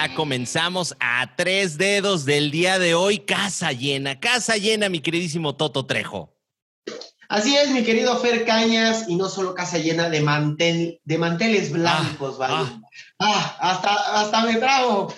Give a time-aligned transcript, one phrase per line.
[0.00, 3.18] ya comenzamos a tres dedos del día de hoy.
[3.18, 6.34] Casa llena, casa llena, mi queridísimo Toto Trejo.
[7.28, 11.70] Así es, mi querido Fer Cañas, y no solo casa llena de, mantel, de manteles
[11.70, 12.54] blancos, ¿vale?
[12.54, 12.80] Ah,
[13.18, 15.12] ah hasta, hasta me trago.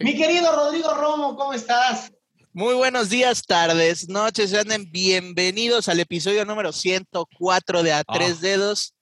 [0.00, 2.10] Mi querido Rodrigo Romo, ¿cómo estás?
[2.54, 8.40] Muy buenos días, tardes, noches, sean bienvenidos al episodio número 104 de A Tres ah.
[8.40, 8.94] Dedos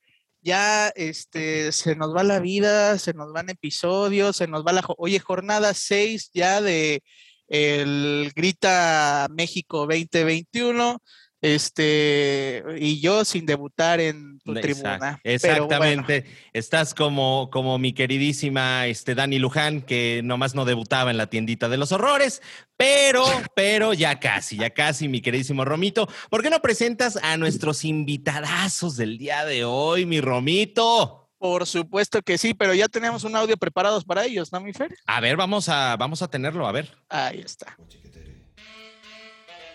[0.42, 4.84] ya este, se nos va la vida, se nos van episodios, se nos va la...
[4.98, 7.02] Oye, jornada 6 ya de
[7.48, 10.98] el Grita México 2021
[11.42, 15.20] este, y yo sin debutar en tu tribuna.
[15.24, 16.24] Exactamente.
[16.52, 21.68] Estás como, como mi queridísima este, Dani Luján, que nomás no debutaba en la tiendita
[21.68, 22.42] de los horrores,
[22.76, 23.24] pero,
[23.56, 26.08] pero ya casi, ya casi, mi queridísimo Romito.
[26.28, 31.20] ¿Por qué no presentas a nuestros invitadazos del día de hoy, mi Romito?
[31.38, 34.94] Por supuesto que sí, pero ya tenemos un audio preparados para ellos, ¿no, mi Fer?
[35.06, 36.94] A ver, vamos a, vamos a tenerlo, a ver.
[37.08, 37.78] Ahí está.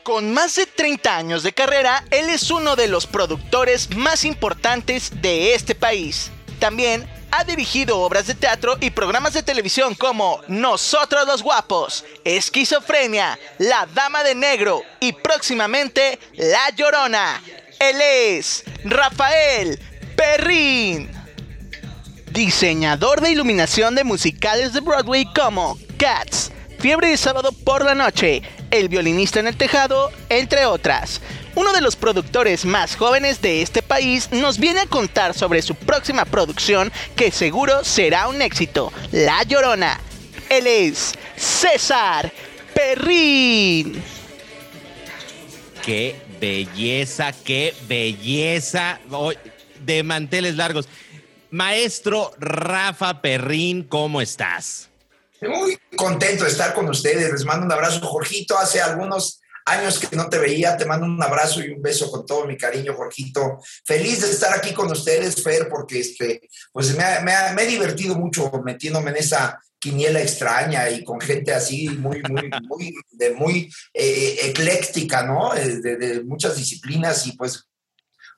[0.06, 5.10] Con más de 30 años de carrera, él es uno de los productores más importantes
[5.20, 6.30] de este país.
[6.60, 13.40] También ha dirigido obras de teatro y programas de televisión como Nosotros los Guapos, Esquizofrenia,
[13.58, 17.42] La Dama de Negro y próximamente La Llorona.
[17.80, 19.80] Él es Rafael
[20.16, 21.10] Perrín.
[22.30, 28.44] Diseñador de iluminación de musicales de Broadway como Cats, Fiebre de Sábado por la Noche,
[28.72, 31.22] El violinista en el tejado, entre otras.
[31.56, 35.76] Uno de los productores más jóvenes de este país nos viene a contar sobre su
[35.76, 40.00] próxima producción que seguro será un éxito, La Llorona.
[40.50, 42.32] Él es César
[42.74, 44.04] Perrín.
[45.86, 49.00] Qué belleza, qué belleza
[49.86, 50.90] de manteles largos.
[51.52, 54.90] Maestro Rafa Perrín, ¿cómo estás?
[55.48, 57.32] Muy contento de estar con ustedes.
[57.32, 58.58] Les mando un abrazo, Jorgito.
[58.58, 62.26] Hace algunos años que no te veía, te mando un abrazo y un beso con
[62.26, 63.60] todo mi cariño, Jorgito.
[63.84, 66.42] Feliz de estar aquí con ustedes, Fer, porque este,
[66.72, 72.22] pues me, he divertido mucho metiéndome en esa quiniela extraña y con gente así muy,
[72.24, 75.56] muy, muy, de muy eh, ecléctica, ¿no?
[75.56, 77.68] Eh, de, muchas disciplinas y pues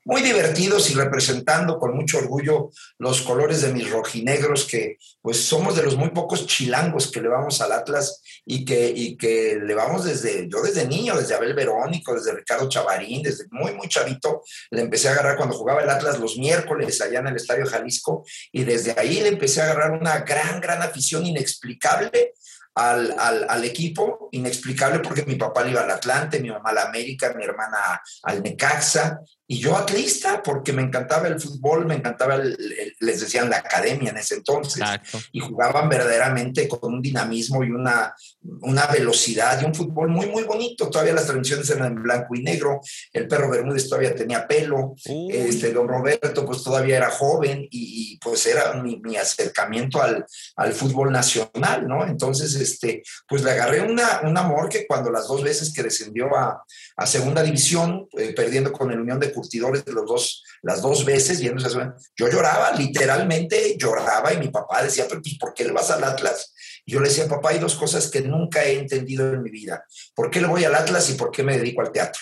[0.07, 5.75] muy divertidos y representando con mucho orgullo los colores de mis rojinegros, que pues somos
[5.75, 9.75] de los muy pocos chilangos que le vamos al Atlas y que, y que le
[9.75, 14.44] vamos desde, yo desde niño, desde Abel Verónico, desde Ricardo Chavarín, desde muy, muy chavito,
[14.72, 18.24] le empecé a agarrar cuando jugaba el Atlas los miércoles allá en el Estadio Jalisco
[18.53, 22.31] y desde ahí le empecé a agarrar una gran, gran afición inexplicable
[22.78, 23.16] al,
[23.50, 27.44] al, equipo, inexplicable porque mi papá le iba al Atlante, mi mamá al América, mi
[27.44, 29.19] hermana al Necaxa,
[29.50, 34.18] y yo atlista porque me encantaba el fútbol, me encantaba, les decían la academia en
[34.18, 34.84] ese entonces,
[35.31, 38.13] y jugaban verdaderamente con un dinamismo y una,
[38.62, 40.90] una velocidad y un fútbol muy, muy bonito.
[40.90, 42.81] Todavía las transmisiones eran en blanco y negro,
[43.13, 44.96] el perro Bermúdez todavía tenía pelo,
[45.30, 50.25] este, don Roberto pues todavía era joven y, pues era mi, mi acercamiento al,
[50.56, 52.06] al, fútbol nacional, ¿no?
[52.06, 56.36] Entonces, este, pues le agarré una, un amor que cuando las dos veces que descendió
[56.36, 56.63] a,
[56.97, 61.06] a segunda división, eh, perdiendo con el Unión de Curtidores de los dos, las dos
[61.06, 66.03] veces, yo lloraba, literalmente lloraba y mi papá decía, pero ¿por qué le vas al
[66.03, 66.56] Atlas?
[66.86, 69.86] Y yo le decía, papá, hay dos cosas que nunca he entendido en mi vida.
[70.16, 72.20] ¿Por qué le voy al Atlas y por qué me dedico al teatro?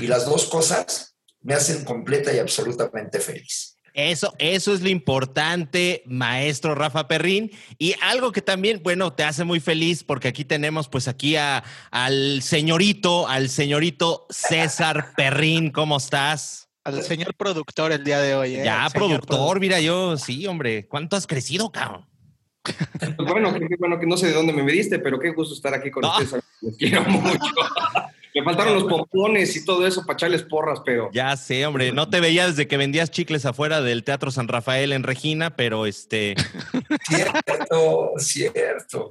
[0.00, 3.75] Y las dos cosas me hacen completa y absolutamente feliz.
[3.96, 7.50] Eso, eso es lo importante, maestro Rafa Perrín.
[7.78, 11.64] Y algo que también, bueno, te hace muy feliz porque aquí tenemos pues aquí a,
[11.90, 15.70] al señorito, al señorito César Perrín.
[15.70, 16.68] ¿Cómo estás?
[16.84, 18.56] Al señor productor el día de hoy.
[18.56, 18.64] ¿eh?
[18.66, 20.86] Ya, productor, mira yo, sí, hombre.
[20.86, 22.06] ¿Cuánto has crecido, cabrón?
[22.62, 25.72] Pues bueno, qué bueno que no sé de dónde me mediste, pero qué gusto estar
[25.72, 26.44] aquí con ustedes.
[26.60, 27.38] Los quiero mucho.
[28.36, 31.08] Me faltaron los pompones y todo eso para echarles porras, pero.
[31.10, 31.90] Ya sé, hombre.
[31.92, 35.86] No te veía desde que vendías chicles afuera del Teatro San Rafael en Regina, pero
[35.86, 36.34] este.
[37.08, 39.08] Cierto, cierto.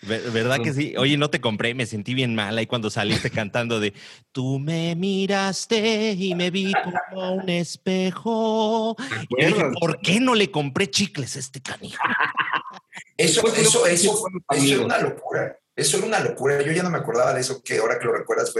[0.00, 0.94] ¿Verdad que sí?
[0.96, 3.92] Oye, no te compré, me sentí bien mal ahí cuando saliste cantando de
[4.30, 8.96] Tú me miraste y me vi como un espejo.
[9.36, 12.02] Y dije, ¿por qué no le compré chicles a este canijo?
[13.18, 15.56] Eso, eso, eso, eso es una locura.
[15.74, 16.60] Eso era una locura.
[16.62, 18.52] Yo ya no me acordaba de eso, que ahora que lo recuerdas,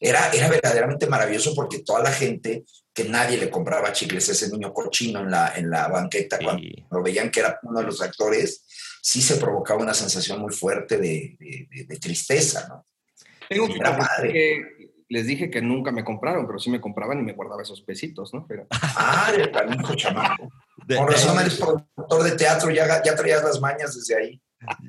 [0.00, 2.64] era, era verdaderamente maravilloso porque toda la gente,
[2.94, 6.62] que nadie le compraba chicles a ese niño cochino en la, en la banqueta, cuando
[6.90, 8.64] lo veían que era uno de los actores,
[9.02, 12.86] sí se provocaba una sensación muy fuerte de, de, tristeza, ¿no?
[13.48, 14.82] Tengo que
[15.12, 18.32] les dije que nunca me compraron, pero sí me compraban y me guardaba esos pesitos,
[18.32, 18.46] ¿no?
[18.48, 18.66] Pero...
[18.70, 19.52] Ah, el
[19.94, 20.48] chamaco.
[20.88, 24.42] Por razón eres productor de teatro, ya, ya traías las mañas desde ahí.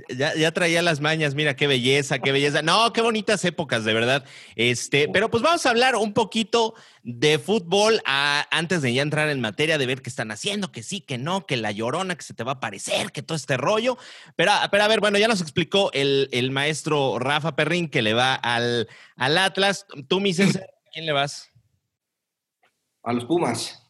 [0.09, 2.61] Ya, ya, traía las mañas, mira qué belleza, qué belleza.
[2.61, 4.23] No, qué bonitas épocas, de verdad.
[4.55, 9.41] Este, pero pues vamos a hablar un poquito de fútbol antes de ya entrar en
[9.41, 12.33] materia, de ver qué están haciendo, que sí, que no, que la llorona, que se
[12.33, 13.97] te va a parecer, que todo este rollo.
[14.35, 18.13] Pero, pero a ver, bueno, ya nos explicó el, el maestro Rafa Perrín que le
[18.13, 19.87] va al, al Atlas.
[20.07, 21.49] Tú, mi César, ¿a quién le vas?
[23.03, 23.82] A los Pumas.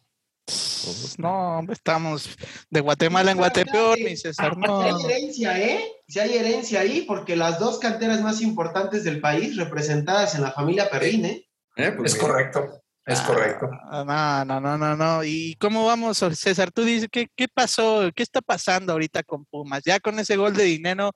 [1.18, 2.38] No, estamos
[2.70, 4.58] de Guatemala en Guatepeor, mi César.
[4.58, 4.82] No.
[5.00, 5.86] Si hay herencia, ¿eh?
[6.08, 10.52] Si hay herencia ahí, porque las dos canteras más importantes del país representadas en la
[10.52, 11.50] familia Perrín, ¿eh?
[11.78, 12.82] eh pues es correcto.
[13.06, 13.70] Es ah, correcto.
[13.92, 15.24] No, no, no, no, no.
[15.24, 16.72] ¿Y cómo vamos, César?
[16.72, 18.10] Tú dices, ¿qué, ¿qué pasó?
[18.16, 19.84] ¿Qué está pasando ahorita con Pumas?
[19.86, 21.12] Ya con ese gol de dinero,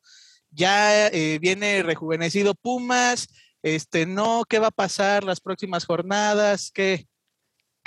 [0.49, 3.27] ya eh, viene rejuvenecido Pumas.
[3.61, 6.71] Este, no, ¿qué va a pasar las próximas jornadas?
[6.73, 7.07] ¿Qué,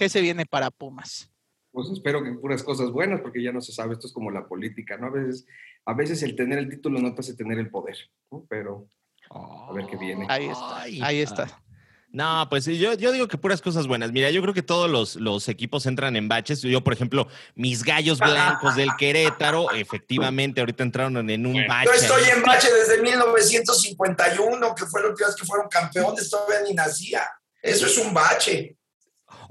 [0.01, 1.31] qué se viene para Pumas?
[1.73, 4.49] pues espero que puras cosas buenas, porque ya no se sabe, esto es como la
[4.49, 5.07] política, ¿no?
[5.07, 5.47] A veces,
[5.85, 7.97] a veces el tener el título no te hace tener el poder,
[8.33, 8.45] ¿no?
[8.49, 8.89] Pero
[9.31, 10.27] a ver qué viene.
[10.29, 11.63] Ahí está, ahí está.
[12.09, 14.11] No, pues yo, yo digo que puras cosas buenas.
[14.11, 16.61] Mira, yo creo que todos los, los, equipos entran en baches.
[16.63, 21.87] Yo, por ejemplo, mis gallos blancos del Querétaro, efectivamente, ahorita entraron en un bache.
[21.87, 26.75] Yo estoy en bache desde 1951, que fue lo que que fueron campeones, todavía ni
[26.75, 27.23] nacía.
[27.63, 28.77] Eso es un bache.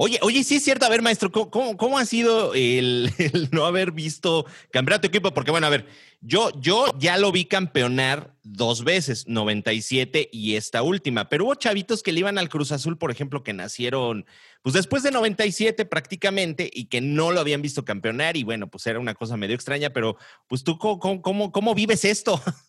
[0.01, 0.85] Oye, oye, sí es cierto.
[0.85, 3.11] A ver, maestro, ¿cómo, ha sido el,
[3.51, 5.33] no haber visto campeonato equipo?
[5.33, 5.87] Porque, bueno, a ver,
[6.21, 12.01] yo, yo ya lo vi campeonar dos veces, 97 y esta última, pero hubo chavitos
[12.01, 14.25] que le iban al Cruz Azul, por ejemplo, que nacieron,
[14.61, 18.87] pues después de 97 prácticamente y que no lo habían visto campeonar y bueno, pues
[18.87, 20.15] era una cosa medio extraña, pero
[20.47, 22.41] pues tú, ¿cómo, cómo, cómo vives esto?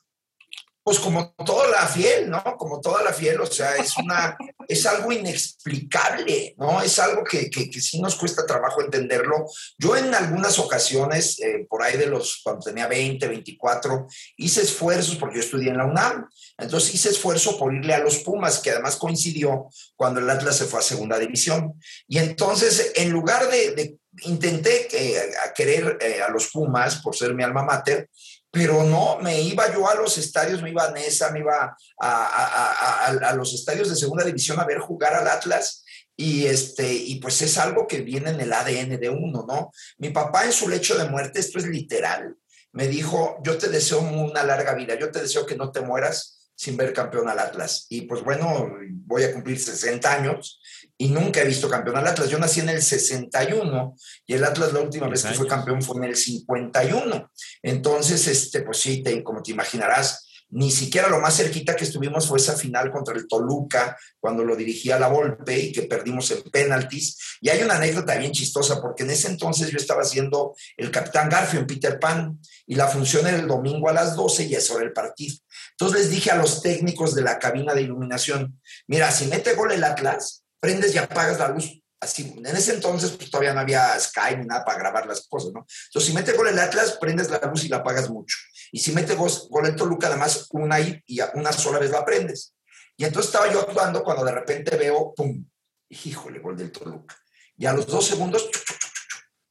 [0.82, 2.42] pues como toda la fiel, ¿no?
[2.56, 4.36] Como toda la fiel, o sea, es una,
[4.66, 6.80] es algo inexplicable, ¿no?
[6.80, 9.46] Es algo que, que, sí nos cuesta trabajo entenderlo.
[9.78, 14.06] Yo en algunas ocasiones, eh, por ahí de los, cuando tenía 20, 24,
[14.38, 18.18] hice esfuerzos, porque yo estudié en la UNAM, entonces hice esfuerzo por irle a los
[18.18, 21.74] Pumas, que además coincidió cuando el Atlas se fue a segunda división.
[22.08, 27.34] Y entonces, en lugar de, intenté eh, a querer eh, a los Pumas por ser
[27.34, 28.08] mi alma mater,
[28.50, 33.34] pero no, me iba yo a los estadios, me iba a Nesa, me iba a,
[33.36, 35.84] los estadios de segunda división a ver jugar al Atlas.
[36.16, 39.70] Y, este, y pues es algo que viene en el ADN de uno, ¿no?
[39.98, 42.36] Mi papá en su lecho de muerte, esto es literal,
[42.72, 46.50] me dijo, yo te deseo una larga vida, yo te deseo que no te mueras
[46.54, 47.86] sin ver campeón al Atlas.
[47.88, 48.70] Y pues bueno,
[49.06, 50.60] voy a cumplir 60 años
[51.00, 52.28] y nunca he visto campeón al Atlas.
[52.28, 55.96] Yo nací en el 61 y el Atlas la última vez que fue campeón fue
[55.96, 57.30] en el 51.
[57.62, 62.36] Entonces, este, pues sí, como te imaginarás, ni siquiera lo más cerquita que estuvimos fue
[62.36, 67.16] esa final contra el Toluca, cuando lo dirigía la Volpe y que perdimos en penaltis.
[67.40, 71.30] Y hay una anécdota bien chistosa, porque en ese entonces yo estaba haciendo el Capitán
[71.30, 74.76] Garfio en Peter Pan y la función era el domingo a las 12 y eso
[74.76, 75.34] era el partido.
[75.70, 79.72] Entonces les dije a los técnicos de la cabina de iluminación, mira, si mete gol
[79.72, 81.82] el Atlas, prendes y apagas la luz.
[82.02, 85.52] Así, en ese entonces pues, todavía no había Skype ni nada para grabar las cosas,
[85.52, 85.66] ¿no?
[85.86, 88.36] Entonces, si mete gol el Atlas, prendes la luz y la apagas mucho.
[88.72, 89.30] Y si mete gol,
[89.66, 92.54] el Toluca, además, una y, y una sola vez la prendes.
[92.96, 95.44] Y entonces estaba yo actuando cuando de repente veo, ¡pum!
[95.90, 97.16] Híjole, gol del Toluca.
[97.56, 98.48] Y a los dos segundos,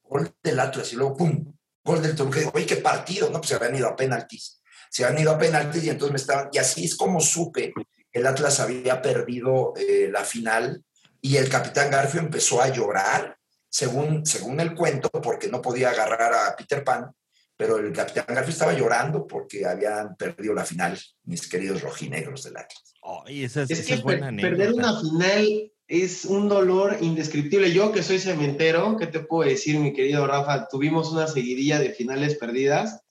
[0.04, 0.92] gol del Atlas.
[0.94, 1.54] Y luego, ¡pum!
[1.84, 2.38] Gol del Toluca.
[2.38, 3.40] Y digo, oye, qué partido, ¿no?
[3.40, 4.62] Pues se habían ido a penaltis.
[4.90, 6.50] Se habían ido a penaltis y entonces me estaban.
[6.52, 10.84] Y así es como supe que el Atlas había perdido eh, la final
[11.22, 13.38] y el capitán Garfio empezó a llorar,
[13.70, 17.12] según, según el cuento, porque no podía agarrar a Peter Pan,
[17.58, 22.58] pero el capitán Garfio estaba llorando porque habían perdido la final, mis queridos rojinegros del
[22.58, 22.94] Atlas.
[23.36, 27.74] es, que perder una final es un dolor indescriptible.
[27.74, 30.68] Yo que soy cementero, ¿qué te puedo decir, mi querido Rafa?
[30.68, 33.02] Tuvimos una seguidilla de finales perdidas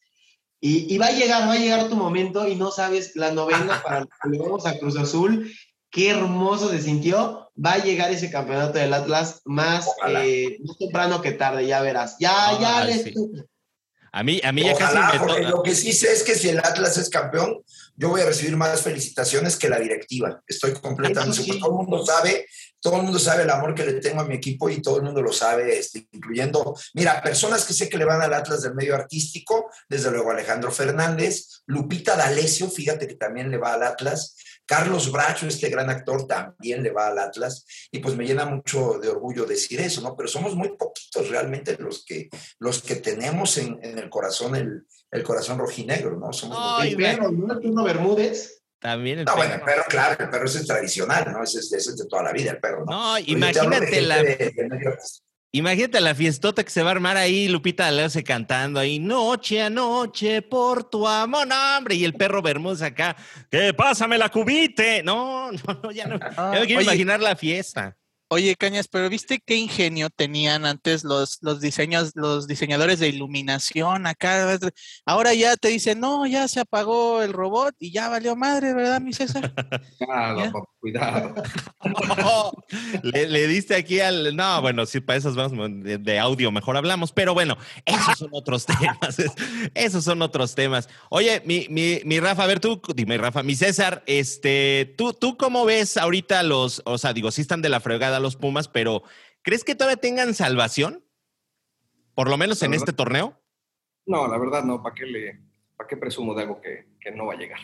[0.60, 3.82] y, y va a llegar, va a llegar tu momento y no sabes la novena
[3.84, 5.52] para que vamos a Cruz Azul
[5.90, 7.50] qué hermoso se sintió.
[7.62, 12.16] Va a llegar ese campeonato del Atlas más, eh, temprano que tarde, ya verás.
[12.20, 12.86] Ya, ya
[14.12, 16.58] A mí, a mí ya casi me Lo que sí sé es que si el
[16.58, 17.62] Atlas es campeón,
[17.96, 20.40] yo voy a recibir más felicitaciones que la directiva.
[20.46, 22.46] Estoy completamente Todo el mundo sabe,
[22.80, 25.02] todo el mundo sabe el amor que le tengo a mi equipo y todo el
[25.02, 28.76] mundo lo sabe, este, incluyendo, mira, personas que sé que le van al Atlas del
[28.76, 34.36] medio artístico, desde luego Alejandro Fernández, Lupita D'Alessio, fíjate que también le va al Atlas,
[34.68, 38.98] Carlos Bracho, este gran actor, también le va al Atlas y pues me llena mucho
[38.98, 40.14] de orgullo decir eso, ¿no?
[40.14, 45.22] Pero somos muy poquitos realmente los que, los que tenemos en, el corazón el, el,
[45.22, 46.34] corazón rojinegro, ¿no?
[46.34, 47.82] Somos el perro, ¿no?
[47.82, 48.62] Bermúdez.
[48.78, 51.42] También el no, bueno, el perro, claro, el perro es tradicional, ¿no?
[51.42, 52.92] Ese es, de toda la vida, el perro, ¿no?
[52.92, 54.22] No, imagínate la...
[55.50, 59.70] Imagínate la fiestota que se va a armar ahí, Lupita D'Alessio cantando ahí, noche a
[59.70, 63.16] noche por tu amor, no, hombre, y el perro Bermúdez acá,
[63.50, 65.02] que pásame la cubite.
[65.02, 66.84] No, no, no, ya no, ya me quiero Oye.
[66.84, 67.97] imaginar la fiesta.
[68.30, 74.06] Oye, Cañas, pero ¿viste qué ingenio tenían antes los, los diseños, los diseñadores de iluminación
[74.06, 74.58] acá?
[75.06, 79.00] Ahora ya te dicen, no, ya se apagó el robot y ya valió madre, ¿verdad,
[79.00, 79.54] mi César?
[79.98, 81.34] Papá, cuidado.
[83.02, 84.36] le, le diste aquí al.
[84.36, 87.56] No, bueno, sí, para esas vamos de, de audio mejor hablamos, pero bueno,
[87.86, 89.18] esos son otros temas.
[89.18, 89.32] es-
[89.74, 90.88] Esos son otros temas.
[91.10, 95.36] Oye, mi, mi, mi Rafa, a ver tú, dime, Rafa, mi César, este, ¿tú, ¿tú
[95.36, 99.02] cómo ves ahorita los, o sea, digo, sí están de la fregada los Pumas, pero
[99.42, 101.04] ¿crees que todavía tengan salvación?
[102.14, 103.40] Por lo menos en La este torneo.
[104.06, 105.40] No, la verdad no, ¿para qué le,
[105.76, 107.60] para qué presumo de algo que, que no va a llegar?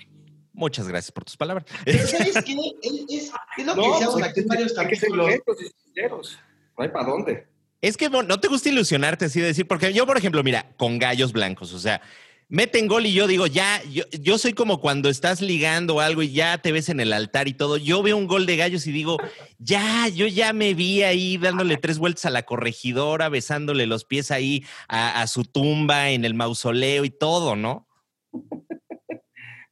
[0.53, 1.65] Muchas gracias por tus palabras.
[1.85, 2.53] Pero ¿sabes qué?
[2.83, 5.27] Es, es- es lo que decíamos pues, aquí en varios hay que ser capítulos.
[5.27, 6.39] honestos y sinceros.
[6.79, 7.47] No hay para dónde.
[7.81, 10.73] Es que bueno, no te gusta ilusionarte así de decir, porque yo, por ejemplo, mira,
[10.77, 12.01] con gallos blancos, o sea,
[12.49, 16.33] meten gol y yo digo, ya, yo, yo soy como cuando estás ligando algo y
[16.33, 17.77] ya te ves en el altar y todo.
[17.77, 19.19] Yo veo un gol de gallos y digo,
[19.59, 24.31] ya, yo ya me vi ahí dándole tres vueltas a la corregidora, besándole los pies
[24.31, 27.89] ahí a, a su tumba en el mausoleo y todo, ¿no?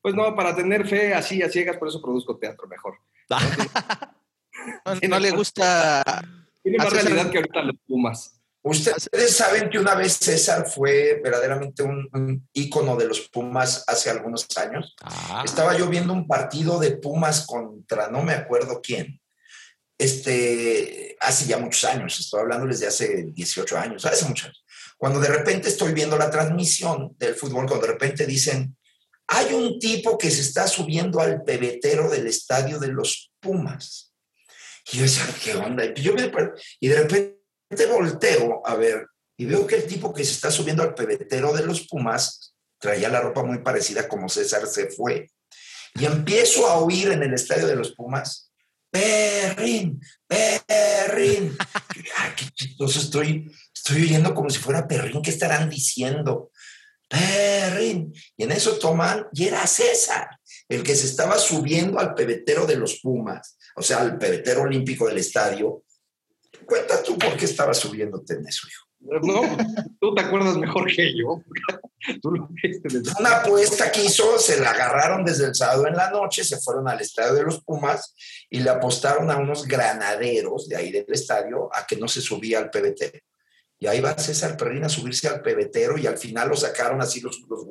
[0.02, 2.98] Pues no, para tener fe así a ciegas, por eso produzco teatro mejor.
[4.86, 6.04] No, no le gusta.
[6.62, 8.40] Tiene más realidad que ahorita los Pumas.
[8.64, 14.08] Ustedes saben que una vez César fue verdaderamente un, un ícono de los Pumas hace
[14.10, 14.94] algunos años.
[15.02, 19.20] Ah, Estaba yo viendo un partido de Pumas contra no me acuerdo quién.
[19.98, 24.64] Este, hace ya muchos años, estoy hablándoles de hace 18 años, hace muchos años.
[24.96, 28.76] Cuando de repente estoy viendo la transmisión del fútbol, cuando de repente dicen,
[29.28, 34.12] hay un tipo que se está subiendo al pebetero del estadio de los Pumas.
[34.92, 35.84] Y yo decía, ¿qué onda?
[35.84, 36.30] Y, yo me-
[36.80, 37.41] y de repente
[37.86, 41.64] volteo a ver y veo que el tipo que se está subiendo al pebetero de
[41.64, 45.30] los Pumas traía la ropa muy parecida como César se fue.
[45.94, 48.50] Y empiezo a oír en el estadio de los Pumas,
[48.90, 51.56] perrín, perrín.
[52.16, 56.50] Ay, qué chistoso estoy, estoy oyendo como si fuera perrín, ¿qué estarán diciendo?
[57.08, 58.12] Perrín.
[58.36, 60.28] Y en eso toman, y era César,
[60.68, 65.06] el que se estaba subiendo al pebetero de los Pumas, o sea, al pebetero olímpico
[65.06, 65.84] del estadio.
[66.66, 68.86] Cuenta tú por qué estabas subiéndote en eso, hijo.
[69.04, 69.42] No,
[70.00, 71.42] tú te acuerdas mejor que yo.
[72.20, 75.94] Tú lo viste desde- Una apuesta que hizo, se la agarraron desde el sábado en
[75.96, 78.14] la noche, se fueron al estadio de los Pumas
[78.50, 82.58] y le apostaron a unos granaderos de ahí del estadio a que no se subía
[82.58, 83.22] al PBT.
[83.82, 87.20] Y ahí va César Perrín a subirse al pebetero y al final lo sacaron así,
[87.20, 87.66] los, los,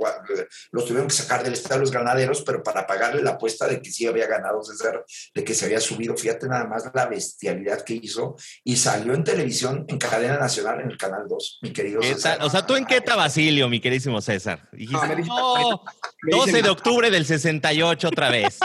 [0.72, 3.89] los tuvieron que sacar del estadio los granaderos, pero para pagarle la apuesta de que
[3.89, 6.18] sí había ganado César, de que se había subido.
[6.18, 10.91] Fíjate nada más la bestialidad que hizo y salió en televisión en cadena nacional en
[10.91, 12.39] el canal 2, mi querido ¿qué César.
[12.41, 14.68] O sea, tú en qué Basilio, mi queridísimo César.
[14.74, 15.84] Dijiste, No, me dicen- "No,
[16.24, 18.60] me 12 dicen- de octubre del 68 otra vez.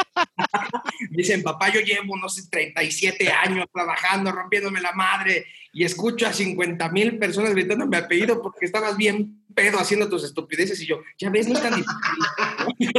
[1.10, 5.46] Me dicen, papá, yo llevo, no sé, 37 años trabajando, rompiéndome la madre,
[5.76, 10.24] y escucho a 50 mil personas gritando mi apellido porque estabas bien pedo haciendo tus
[10.24, 12.94] estupideces, y yo, ya ves, no es tan difícil.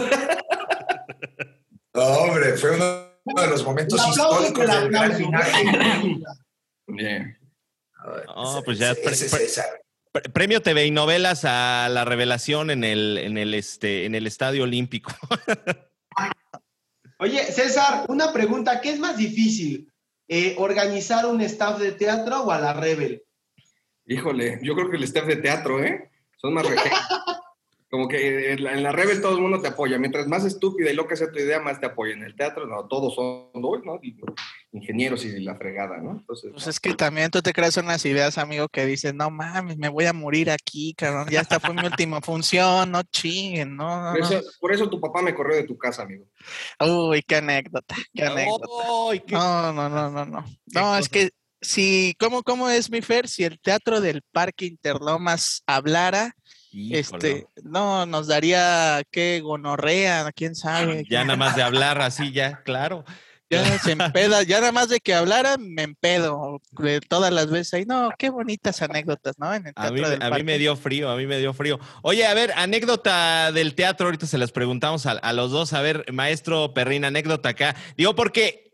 [1.92, 2.86] No, hombre, fue uno,
[3.24, 5.18] uno de los momentos históricos le del gran aplauso.
[5.18, 6.24] final.
[6.86, 7.36] Bien.
[8.28, 8.94] No, pues ya.
[8.94, 14.28] Pre- Premio TV y novelas a la revelación en el, en el, este, en el
[14.28, 15.12] Estadio Olímpico.
[17.20, 19.92] Oye, César, una pregunta, ¿qué es más difícil?
[20.28, 23.24] Eh, ¿Organizar un staff de teatro o a la Rebel?
[24.06, 26.10] Híjole, yo creo que el staff de teatro, ¿eh?
[26.38, 27.00] Son más rejeos.
[27.90, 29.98] Como que en la, en la Rebel todo el mundo te apoya.
[29.98, 32.14] Mientras más estúpida y loca sea tu idea, más te apoya.
[32.14, 34.00] En el teatro, no, todos son ¿no?
[34.74, 36.12] Ingenieros y la fregada, ¿no?
[36.12, 39.78] Entonces, Pues es que también tú te creas unas ideas, amigo, que dices, no mames,
[39.78, 41.30] me voy a morir aquí, cabrón.
[41.30, 45.00] Ya esta fue mi última función, no chinguen, no, no, por, eso, por eso tu
[45.00, 46.26] papá me corrió de tu casa, amigo.
[46.82, 48.84] Uy, qué anécdota, qué anécdota.
[49.10, 50.46] ¡Ay, qué- No, no, no, no, no.
[50.68, 53.28] No, es que si, ¿cómo, cómo es mi Fer?
[53.28, 56.36] Si el teatro del Parque Interlomas hablara,
[56.78, 57.00] Híjole.
[57.00, 59.42] este, no, nos daría, ¿qué?
[59.42, 61.04] Gonorrea, quién sabe.
[61.10, 63.04] Ya nada más de hablar así, ya, claro.
[63.50, 67.74] Ya se empeda, ya nada más de que hablara, me empedo de todas las veces
[67.74, 67.86] ahí.
[67.86, 69.52] No, qué bonitas anécdotas, ¿no?
[69.54, 71.54] En el A teatro mí, del a mí me dio frío, a mí me dio
[71.54, 71.80] frío.
[72.04, 75.74] Oye, a ver, anécdota del teatro, ahorita se las preguntamos a, a los dos.
[75.74, 77.76] A ver, maestro Perrín, anécdota acá.
[77.96, 78.67] Digo, porque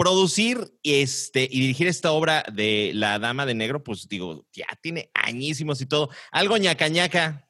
[0.00, 5.10] producir este, y dirigir esta obra de La Dama de Negro, pues digo, ya tiene
[5.12, 6.08] añísimos y todo.
[6.32, 7.46] Algo ñaca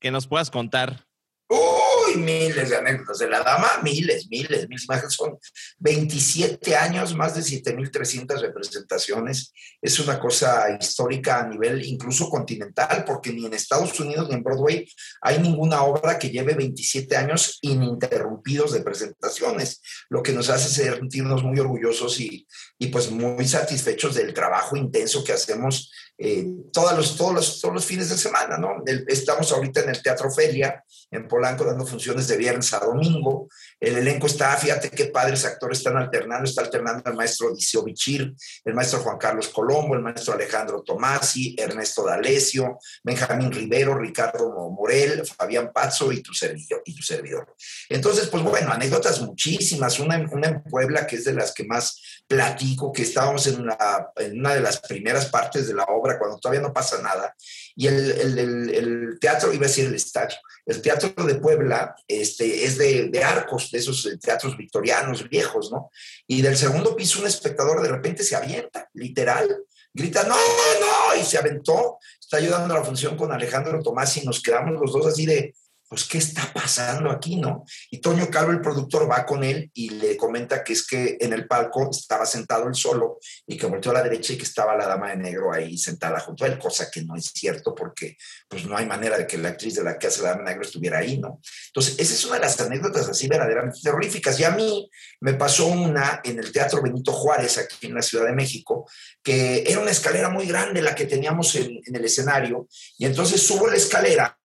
[0.00, 1.06] que nos puedas contar.
[1.48, 1.81] Uy,
[2.16, 4.86] Miles de anécdotas de la dama, miles, miles, miles.
[5.08, 5.38] Son
[5.78, 9.52] 27 años, más de 7.300 representaciones.
[9.80, 14.42] Es una cosa histórica a nivel incluso continental, porque ni en Estados Unidos ni en
[14.42, 14.86] Broadway
[15.20, 21.42] hay ninguna obra que lleve 27 años ininterrumpidos de presentaciones, lo que nos hace sentirnos
[21.42, 22.46] muy orgullosos y,
[22.78, 25.90] y pues muy satisfechos del trabajo intenso que hacemos
[26.24, 28.84] eh, todos, los, todos, los, todos los fines de semana, ¿no?
[29.08, 33.48] estamos ahorita en el Teatro Feria, en Polanco, dando funciones de viernes a domingo.
[33.80, 38.32] El elenco está, fíjate qué padres actores están alternando, está alternando el maestro Odiseo Bichir,
[38.64, 45.26] el maestro Juan Carlos Colombo, el maestro Alejandro Tomasi, Ernesto D'Alessio, Benjamín Rivero, Ricardo Morel,
[45.26, 46.82] Fabián Pazzo y tu servidor.
[46.84, 47.52] Y tu servidor.
[47.88, 49.98] Entonces, pues bueno, anécdotas muchísimas.
[49.98, 53.68] Una, una en Puebla que es de las que más platico, que estábamos en,
[54.16, 57.36] en una de las primeras partes de la obra cuando todavía no pasa nada.
[57.76, 62.78] Y el, el, teatro, iba a decir el estadio, el teatro de Puebla este, es
[62.78, 65.90] de, de, arcos, de esos eh, teatros victorianos viejos, ¿no?
[66.26, 71.24] Y del segundo piso un espectador de repente se avienta, literal, grita, no, no, y
[71.24, 75.06] se aventó, está ayudando a la función con Alejandro Tomás y nos quedamos los dos
[75.06, 75.54] así de,
[75.92, 77.66] pues, ¿qué está pasando aquí, no?
[77.90, 81.34] Y Toño Calvo, el productor, va con él y le comenta que es que en
[81.34, 84.74] el palco estaba sentado él solo y que volteó a la derecha y que estaba
[84.74, 88.16] la dama de negro ahí sentada junto a él, cosa que no es cierto porque
[88.48, 90.50] pues no hay manera de que la actriz de la que hace la dama de
[90.52, 91.42] negro estuviera ahí, ¿no?
[91.66, 94.40] Entonces, esa es una de las anécdotas así verdaderamente terroríficas.
[94.40, 94.88] Y a mí
[95.20, 98.88] me pasó una en el Teatro Benito Juárez, aquí en la Ciudad de México,
[99.22, 103.46] que era una escalera muy grande la que teníamos en, en el escenario y entonces
[103.46, 104.38] subo la escalera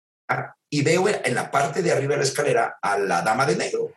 [0.69, 3.93] y veo en la parte de arriba de la escalera a la dama de negro,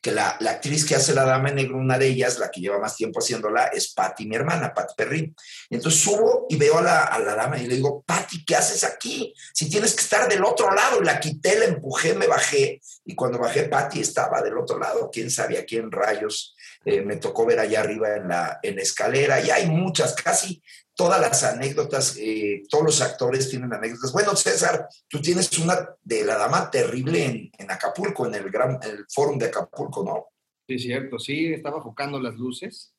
[0.00, 2.60] que la, la, actriz que hace la dama de negro, una de ellas, la que
[2.60, 5.34] lleva más tiempo haciéndola, es Patty, mi hermana, Patty Perrin.
[5.68, 8.54] Y entonces subo y veo a la, a la dama y le digo, Patty, ¿qué
[8.54, 9.34] haces aquí?
[9.52, 11.00] Si tienes que estar del otro lado.
[11.00, 12.80] La quité, la empujé, me bajé.
[13.04, 15.10] Y cuando bajé, Patty estaba del otro lado.
[15.12, 16.54] ¿Quién sabía quién rayos?
[16.84, 19.44] Eh, me tocó ver allá arriba en la, en la escalera.
[19.44, 20.62] Y hay muchas, casi
[20.98, 24.12] todas las anécdotas, eh, todos los actores tienen anécdotas.
[24.12, 29.06] Bueno, César, tú tienes una de la dama terrible en, Acapulco, en el gran el
[29.08, 30.26] fórum de Acapulco, ¿no?
[30.66, 32.96] Sí, cierto, sí, estaba enfocando las luces.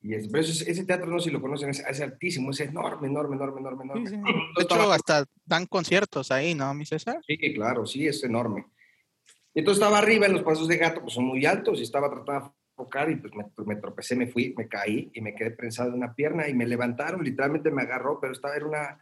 [0.00, 3.36] Y es, pero ese, teatro, no sé si lo conocen, es, altísimo, es enorme, enorme,
[3.36, 4.10] enorme, enorme, enorme.
[4.56, 7.18] De hecho, hasta dan conciertos ahí, ¿no, mi César?
[7.26, 8.64] Sí, claro, sí, es enorme.
[9.52, 12.55] Entonces estaba arriba en los pasos de gato, pues son muy altos, y estaba tratando
[12.78, 16.14] y pues, pues me, tropecé, me fui, me caí y me quedé prensado en una
[16.14, 18.98] pierna y me levantaron, literalmente me agarró, pero estaba, era una,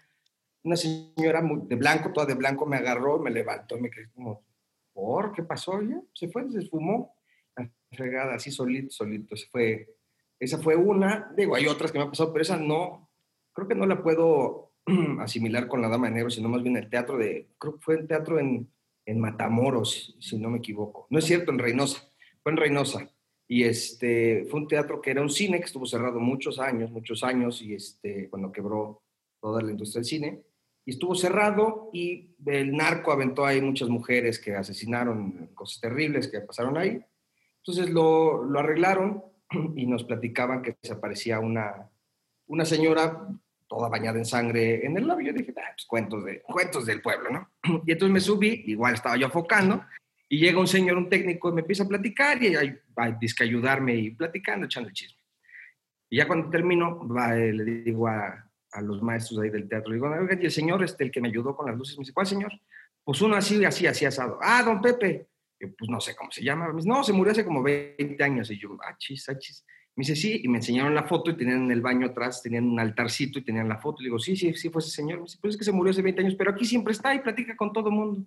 [0.63, 4.45] una señora de blanco, toda de blanco, me agarró, me levantó, me quedé como,
[4.93, 5.83] ¿por qué pasó?
[5.83, 7.17] Ya, se fue, se esfumó,
[7.93, 9.97] fregada, así solito, solito, se fue.
[10.39, 13.11] Esa fue una, digo, hay otras que me han pasado, pero esa no,
[13.53, 14.73] creo que no la puedo
[15.21, 17.95] asimilar con la Dama de Negro, sino más bien el teatro de, creo que fue
[17.97, 18.71] el teatro en,
[19.07, 21.07] en Matamoros, si no me equivoco.
[21.11, 22.03] No es cierto, en Reynosa,
[22.43, 23.11] fue en Reynosa.
[23.47, 27.23] Y este, fue un teatro que era un cine que estuvo cerrado muchos años, muchos
[27.23, 29.03] años, y este, cuando quebró
[29.41, 30.43] toda la industria del cine.
[30.87, 36.41] Y estuvo cerrado y el narco aventó ahí muchas mujeres que asesinaron, cosas terribles que
[36.41, 37.03] pasaron ahí.
[37.59, 39.25] Entonces lo, lo arreglaron
[39.77, 41.91] y nos platicaban que se aparecía una,
[42.47, 43.27] una señora
[43.67, 45.33] toda bañada en sangre en el labio.
[45.33, 47.51] Yo dije, ah, pues cuentos, de, cuentos del pueblo, ¿no?
[47.87, 49.83] Y entonces me subí, igual estaba yo enfocando,
[50.35, 52.77] y llega un señor, un técnico, y me empieza a platicar y hay
[53.37, 55.17] que ayudarme y platicando, echando el chisme.
[56.11, 60.09] Y ya cuando termino, eh, le digo a, a, los maestros ahí del teatro, digo,
[60.09, 62.27] oigan, y el señor, este, el que me ayudó con las luces, me dice, ¿cuál
[62.27, 62.51] señor?
[63.05, 64.41] Pues uno así, así, así asado.
[64.43, 65.29] Ah, don Pepe.
[65.61, 66.67] Yo, pues no sé cómo se llama.
[66.67, 68.51] Me dice, no, se murió hace como 20 años.
[68.51, 69.65] Y yo, ah, chis, ah, chis.
[69.95, 72.65] Me dice, sí, y me enseñaron la foto y tenían en el baño atrás, tenían
[72.65, 74.03] un altarcito y tenían la foto.
[74.03, 75.19] Le digo, sí, sí, sí fue ese señor.
[75.19, 77.21] Me dice, pues es que se murió hace 20 años, pero aquí siempre está y
[77.21, 78.27] platica con todo el mundo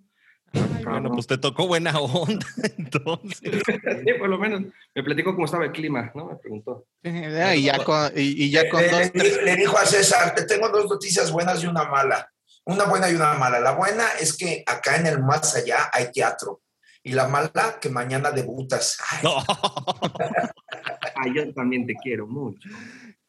[0.53, 2.45] bueno, pues te tocó buena onda,
[2.77, 3.39] entonces.
[3.41, 4.61] sí, por lo menos
[4.95, 6.25] me platicó cómo estaba el clima, ¿no?
[6.25, 6.85] Me preguntó.
[7.03, 11.31] y ya con, y, ya con dos, le, dijo a César, te tengo dos noticias
[11.31, 12.31] buenas y una mala.
[12.65, 13.59] Una buena y una mala.
[13.61, 16.61] La buena es que acá en el más allá hay teatro.
[17.01, 18.97] Y la mala, que mañana debutas.
[19.09, 19.23] Ay.
[21.33, 22.67] yo también te quiero mucho.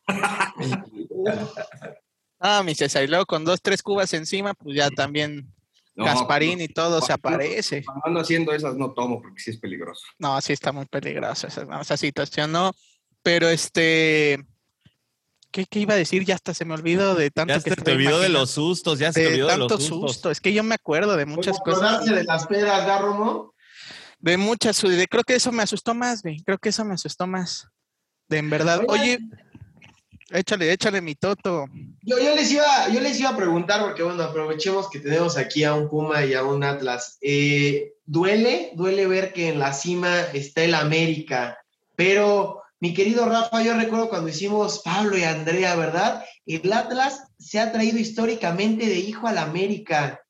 [2.41, 5.53] ah, mi César, y luego con dos, tres cubas encima, pues ya también
[6.05, 7.85] Gasparín y todo se aparece.
[7.85, 10.05] Cuando ando haciendo esas no tomo porque sí es peligroso.
[10.19, 12.73] No, sí está muy peligroso esa, situación, ¿no?
[13.23, 14.39] Pero este,
[15.51, 16.25] ¿Qué, ¿qué, iba a decir?
[16.25, 18.99] Ya hasta se me olvidó de tanto ya que se te olvidó de los sustos,
[18.99, 20.13] ya se te olvidó de los sustos.
[20.13, 20.31] Susto.
[20.31, 22.05] Es que yo me acuerdo de muchas cosas.
[22.05, 23.55] de las peras, Garromo?
[24.21, 26.43] De muchas, de, creo que eso me asustó más, güey.
[26.43, 27.69] Creo que eso me asustó más.
[28.29, 28.83] De en verdad.
[28.89, 29.19] Oye,
[30.31, 31.67] échale, échale mi toto.
[32.03, 35.75] Yo, les iba, yo les iba a preguntar, porque bueno, aprovechemos que tenemos aquí a
[35.75, 37.19] un Puma y a un Atlas.
[37.21, 41.59] Eh, duele, duele ver que en la cima está el América,
[41.97, 46.25] pero mi querido Rafa, yo recuerdo cuando hicimos Pablo y Andrea, ¿verdad?
[46.47, 50.21] El Atlas se ha traído históricamente de hijo al América.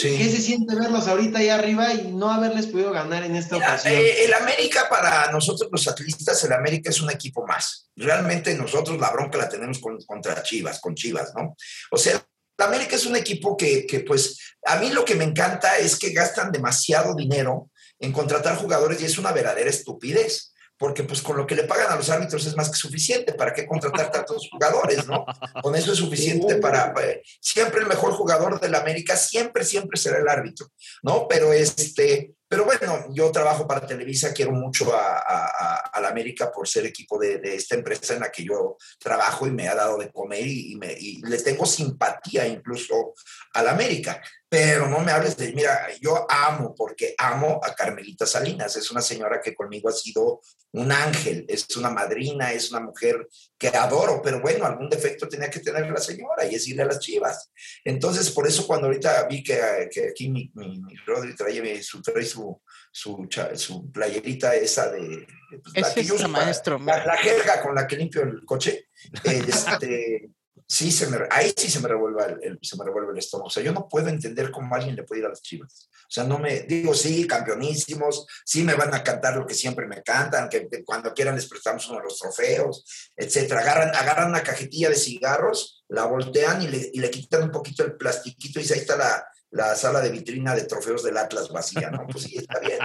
[0.00, 3.94] ¿Qué se siente verlos ahorita ahí arriba y no haberles podido ganar en esta ocasión?
[3.94, 7.90] Eh, el América para nosotros los atlistas, el América es un equipo más.
[7.96, 11.56] Realmente nosotros la bronca la tenemos contra Chivas, con Chivas, ¿no?
[11.90, 15.24] O sea, el América es un equipo que, que, pues, a mí lo que me
[15.24, 21.02] encanta es que gastan demasiado dinero en contratar jugadores y es una verdadera estupidez porque
[21.02, 23.34] pues con lo que le pagan a los árbitros es más que suficiente.
[23.34, 25.26] ¿Para qué contratar tantos jugadores, no?
[25.62, 26.94] Con eso es suficiente para...
[27.02, 30.68] Eh, siempre el mejor jugador de la América, siempre, siempre será el árbitro,
[31.02, 31.26] ¿no?
[31.28, 32.34] Pero este...
[32.50, 37.18] Pero bueno, yo trabajo para Televisa, quiero mucho a, a, la América por ser equipo
[37.18, 40.46] de, de, esta empresa en la que yo trabajo y me ha dado de comer
[40.46, 43.12] y, me, y le tengo simpatía incluso
[43.52, 44.22] a la América.
[44.50, 48.76] Pero no me hables de, mira, yo amo, porque amo a Carmelita Salinas.
[48.76, 50.40] Es una señora que conmigo ha sido
[50.72, 55.50] un ángel, es una madrina, es una mujer que adoro, pero bueno, algún defecto tenía
[55.50, 57.50] que tener la señora y es irle a las chivas.
[57.84, 62.00] Entonces, por eso cuando ahorita vi que, que aquí mi, mi, mi Rodri trae su,
[62.00, 65.26] trae su, su, su, playerita esa de...
[65.62, 68.88] Pues, la, es maestro, la, la, jerga con la que limpio el coche.
[69.24, 70.30] este,
[70.68, 73.46] sí se me, ahí sí se me, revuelve el, se me revuelve el estómago.
[73.46, 75.88] O sea, yo no puedo entender cómo alguien le puede ir a las chivas.
[76.02, 79.86] O sea, no me, digo, sí, campeonísimos, sí me van a cantar lo que siempre
[79.86, 82.84] me cantan, que, cuando quieran les prestamos uno de los trofeos,
[83.16, 83.60] etcétera.
[83.60, 87.82] Agarran, agarran una cajetilla de cigarros, la voltean y le, y le quitan un poquito
[87.82, 91.90] el plastiquito y ahí está la, la sala de vitrina de trofeos del Atlas vacía,
[91.90, 92.06] ¿no?
[92.06, 92.78] Pues sí, está bien.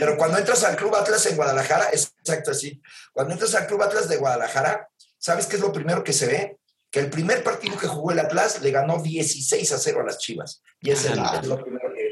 [0.00, 2.82] Pero cuando entras al Club Atlas en Guadalajara, es exacto así.
[3.12, 6.58] Cuando entras al Club Atlas de Guadalajara, ¿sabes qué es lo primero que se ve?
[6.90, 10.18] Que el primer partido que jugó el Atlas le ganó 16 a 0 a las
[10.18, 10.62] Chivas.
[10.80, 12.08] Y es, el, es lo primero que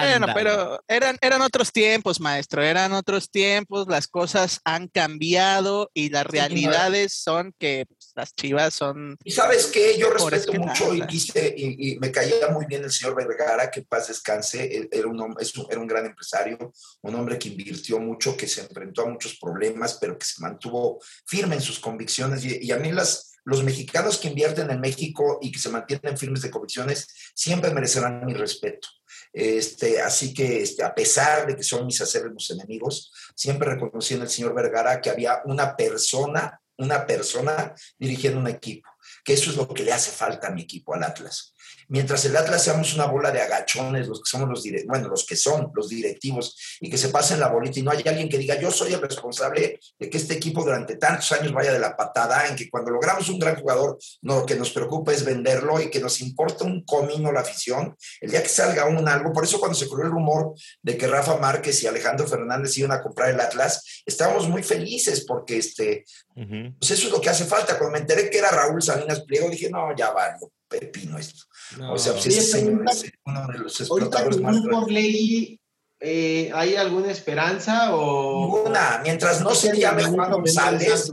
[0.00, 6.10] Bueno, pero eran, eran otros tiempos, maestro, eran otros tiempos, las cosas han cambiado y
[6.10, 7.86] las realidades son que
[8.18, 9.16] las chivas son...
[9.22, 13.14] Y sabes qué, yo respeto mucho y, quise, y, me caía muy bien el señor
[13.14, 18.00] Vergara, que paz descanse, era un, hombre, era un gran empresario, un hombre que invirtió
[18.00, 22.44] mucho, que se enfrentó a muchos problemas, pero que se mantuvo firme en sus convicciones.
[22.44, 26.18] Y, y a mí las los mexicanos que invierten en México y que se mantienen
[26.18, 28.88] firmes de convicciones siempre merecerán mi respeto.
[29.32, 34.22] Este, así que este, a pesar de que son mis acérrimos enemigos, siempre reconocí en
[34.22, 38.88] el señor Vergara que había una persona, una persona dirigiendo un equipo,
[39.24, 41.54] que eso es lo que le hace falta a mi equipo, al Atlas
[41.88, 45.36] mientras el Atlas seamos una bola de agachones, los que somos los bueno, los que
[45.36, 48.60] son los directivos, y que se pasen la bolita y no hay alguien que diga,
[48.60, 52.46] yo soy el responsable de que este equipo durante tantos años vaya de la patada,
[52.46, 56.00] en que cuando logramos un gran jugador, lo que nos preocupa es venderlo y que
[56.00, 59.76] nos importa un comino la afición, el día que salga un algo, por eso cuando
[59.76, 63.40] se corrió el rumor de que Rafa Márquez y Alejandro Fernández iban a comprar el
[63.40, 67.78] Atlas, estábamos muy felices porque este, pues eso es lo que hace falta.
[67.78, 70.36] Cuando me enteré que era Raúl Salinas Pliego, dije, no, ya vale,
[70.68, 71.44] pepino esto.
[71.90, 75.58] O sea, pues ese señor es uno de los explotadores más grandes.
[76.00, 78.40] Eh, ¿Hay alguna esperanza o...?
[78.40, 79.00] Ninguna.
[79.02, 81.12] Mientras no se llame Juan González,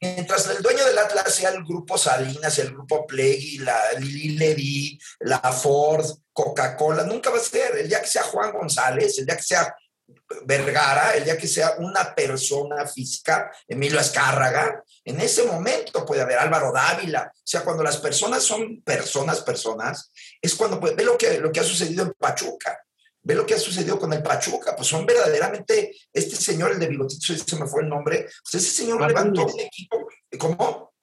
[0.00, 4.98] mientras el dueño del Atlas sea el grupo Salinas, el grupo Pleggy, la Lili Ledy,
[5.20, 7.76] la Ford, Coca-Cola, nunca va a ser.
[7.78, 9.74] El día que sea Juan González, el día que sea
[10.44, 16.38] Vergara, el día que sea una persona física, Emilio Azcárraga, en ese momento puede haber
[16.38, 17.32] Álvaro Dávila.
[17.34, 21.50] O sea, cuando las personas son personas, personas, es cuando puede, ve lo que, lo
[21.50, 22.78] que ha sucedido en Pachuca,
[23.22, 26.88] ve lo que ha sucedido con el Pachuca, pues son verdaderamente, este señor, el de
[26.88, 30.06] Bigotito, se me fue el nombre, pues ese señor levantó un equipo,
[30.38, 30.94] ¿cómo?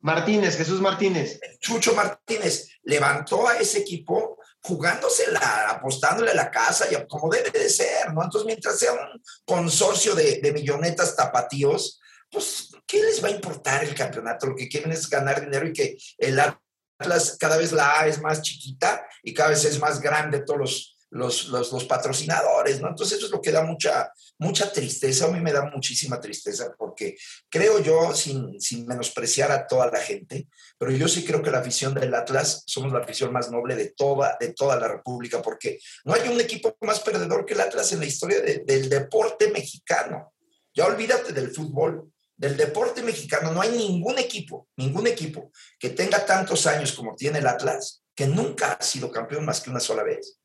[0.00, 1.40] Martínez, Jesús Martínez.
[1.60, 4.37] Chucho Martínez levantó a ese equipo
[4.68, 8.22] jugándosela, apostándole a la casa, y como debe de ser, ¿no?
[8.22, 12.00] Entonces, mientras sea un consorcio de, de millonetas tapatíos,
[12.30, 14.46] pues, ¿qué les va a importar el campeonato?
[14.46, 18.20] Lo que quieren es ganar dinero y que el Atlas, cada vez la A es
[18.20, 22.88] más chiquita y cada vez es más grande todos los los, los, patrocinadores, ¿no?
[22.88, 26.74] Entonces eso es lo que da mucha, mucha tristeza, a mí me da muchísima tristeza
[26.78, 27.16] porque
[27.48, 30.48] creo yo, sin, sin menospreciar a toda la gente,
[30.78, 33.90] pero yo sí creo que la afición del Atlas somos la afición más noble de
[33.90, 37.92] toda, de toda la República, porque no hay un equipo más perdedor que el Atlas
[37.92, 40.32] en la historia del deporte mexicano.
[40.72, 46.24] Ya olvídate del fútbol, del deporte mexicano, no hay ningún equipo, ningún equipo que tenga
[46.24, 50.04] tantos años como tiene el Atlas, que nunca ha sido campeón más que una sola
[50.04, 50.37] vez.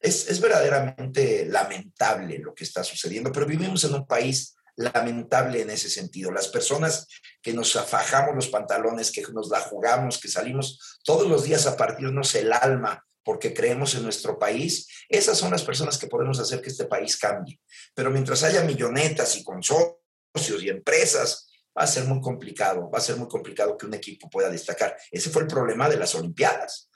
[0.00, 5.90] Es, verdaderamente lamentable lo que está sucediendo, pero vivimos en un país lamentable en ese
[5.90, 6.30] sentido.
[6.30, 7.06] Las personas
[7.42, 11.76] que nos afajamos los pantalones, que nos la jugamos, que salimos todos los días a
[11.76, 16.62] partirnos el alma porque creemos en nuestro país, esas son las personas que podemos hacer
[16.62, 17.60] que este país cambie.
[17.94, 23.02] Pero mientras haya millonetas y consorcios y empresas, va a ser muy complicado, va a
[23.02, 24.96] ser muy complicado que un equipo pueda destacar.
[25.10, 26.89] Ese fue el problema de las Olimpiadas,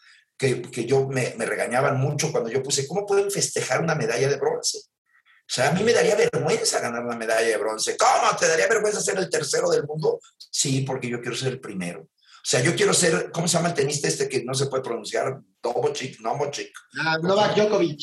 [0.71, 4.37] que, yo me, me regañaban mucho cuando yo puse, ¿cómo pueden festejar una medalla de
[4.37, 4.79] bronce?
[4.79, 7.97] O sea, a mí me daría vergüenza ganar una medalla de bronce.
[7.99, 8.35] ¿Cómo?
[8.37, 10.19] ¿Te daría vergüenza ser el tercero del mundo?
[10.39, 12.01] Sí, porque yo quiero ser el primero.
[12.01, 14.83] O sea, yo quiero ser, ¿cómo se llama el tenista este que no se puede
[14.83, 15.39] pronunciar?
[15.63, 16.71] Dobochik, Nomochik.
[16.99, 18.01] Ah, Novak Djokovic.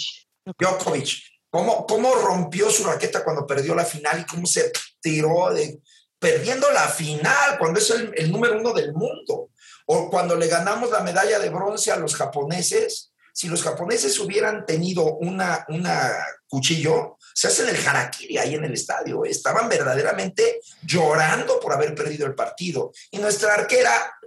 [0.58, 1.10] Djokovic.
[1.50, 5.80] ¿Cómo, ¿Cómo rompió su raqueta cuando perdió la final y cómo se tiró de,
[6.18, 9.51] perdiendo la final cuando es el, el número uno del mundo?
[9.94, 14.66] O cuando le ganamos la medalla de bronce a los japoneses, si los japoneses hubieran
[14.66, 16.16] tenido una, una
[16.48, 19.26] cuchillo, se hacen el harakiri ahí en el estadio.
[19.26, 22.94] Estaban verdaderamente llorando por haber perdido el partido.
[23.12, 24.18] Y nuestra arquera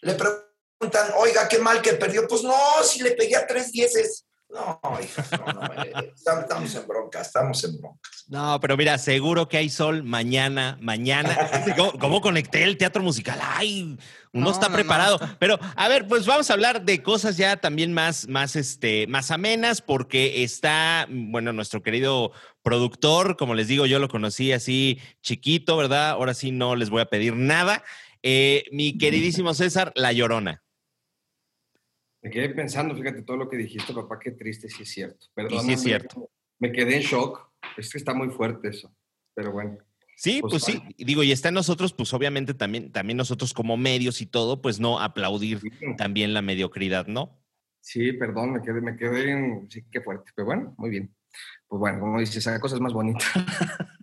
[0.00, 2.26] le preguntan, oiga, qué mal que perdió.
[2.26, 4.24] Pues no, si le pegué a tres dieces.
[4.56, 8.10] No, hija, no, no, eh, estamos en bronca, estamos en bronca.
[8.28, 11.36] No, pero mira, seguro que hay sol mañana, mañana.
[12.00, 13.38] ¿Cómo, conecté el teatro musical?
[13.42, 13.98] Ay,
[14.32, 15.20] uno está preparado.
[15.38, 19.30] Pero, a ver, pues vamos a hablar de cosas ya también más, más, este, más
[19.30, 25.76] amenas, porque está, bueno, nuestro querido productor, como les digo, yo lo conocí así chiquito,
[25.76, 26.10] ¿verdad?
[26.10, 27.84] Ahora sí no les voy a pedir nada.
[28.22, 30.62] Eh, mi queridísimo César, La Llorona.
[32.26, 35.26] Me quedé pensando, fíjate todo lo que dijiste, papá, qué triste, sí es cierto.
[35.32, 36.28] Perdón, sí es cierto.
[36.58, 37.52] Me quedé en shock.
[37.76, 38.92] Es que está muy fuerte eso,
[39.32, 39.78] pero bueno.
[40.16, 43.76] Sí, pues, pues sí, digo, y está en nosotros, pues obviamente también, también nosotros como
[43.76, 45.60] medios y todo, pues no aplaudir
[45.96, 47.40] también la mediocridad, ¿no?
[47.80, 51.14] Sí, perdón, me quedé, me quedé en, sí, qué fuerte, pero bueno, muy bien.
[51.68, 53.24] Pues bueno, como dices, hay cosas más bonitas.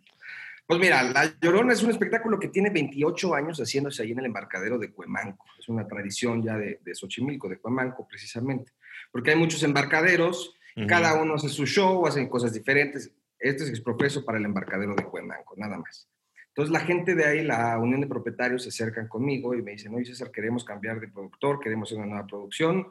[0.73, 4.25] Pues mira, La Llorona es un espectáculo que tiene 28 años haciéndose ahí en el
[4.25, 5.45] embarcadero de Cuemanco.
[5.59, 8.71] Es una tradición ya de, de Xochimilco, de Cuemanco precisamente.
[9.12, 10.57] Porque hay muchos embarcaderos,
[10.88, 13.13] cada uno hace su show, hacen cosas diferentes.
[13.38, 16.09] Este es exprofeso para el embarcadero de Cuemanco, nada más.
[16.47, 19.93] Entonces la gente de ahí, la unión de propietarios, se acercan conmigo y me dicen,
[19.93, 22.88] oye César, queremos cambiar de productor, queremos hacer una nueva producción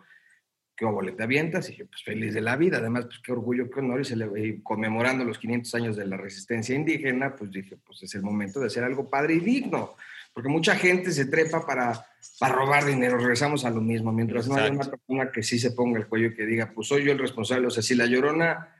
[0.77, 1.69] ¿qué boleto te avientas?
[1.71, 4.03] Y yo, pues feliz de la vida, además, pues qué orgullo, qué honor,
[4.37, 8.61] y, conmemorando los 500 años de la resistencia indígena, pues dije, pues es el momento
[8.61, 9.95] de hacer algo padre y digno,
[10.33, 12.07] porque mucha gente se trepa para,
[12.39, 15.73] para robar dinero, regresamos a lo mismo, mientras no haya una persona que sí se
[15.73, 18.07] ponga el cuello y que diga, pues soy yo el responsable, o sea, si la
[18.07, 18.77] llorona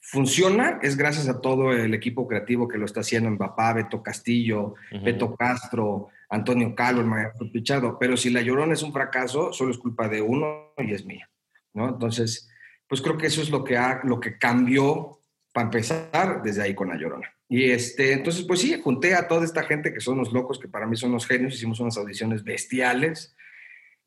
[0.00, 4.02] funciona, es gracias a todo el equipo creativo que lo está haciendo en Papá, Beto
[4.02, 9.52] Castillo, Beto Castro, Antonio Calo, el maestro Pichado, pero si la llorona es un fracaso,
[9.52, 11.28] solo es culpa de uno y es mía.
[11.76, 12.48] Entonces,
[12.88, 15.20] pues creo que eso es lo que, ha, lo que cambió
[15.52, 17.32] para empezar desde ahí con La Llorona.
[17.48, 20.68] Y este, entonces, pues sí, junté a toda esta gente que son los locos, que
[20.68, 23.34] para mí son los genios, hicimos unas audiciones bestiales.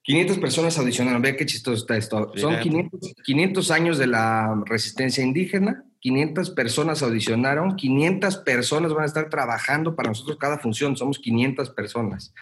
[0.02, 2.32] 500 personas audicionaron, ve qué chistoso está esto.
[2.36, 9.08] Son 500, 500 años de la resistencia indígena, 500 personas audicionaron, 500 personas van a
[9.08, 12.34] estar trabajando para nosotros cada función, somos 500 personas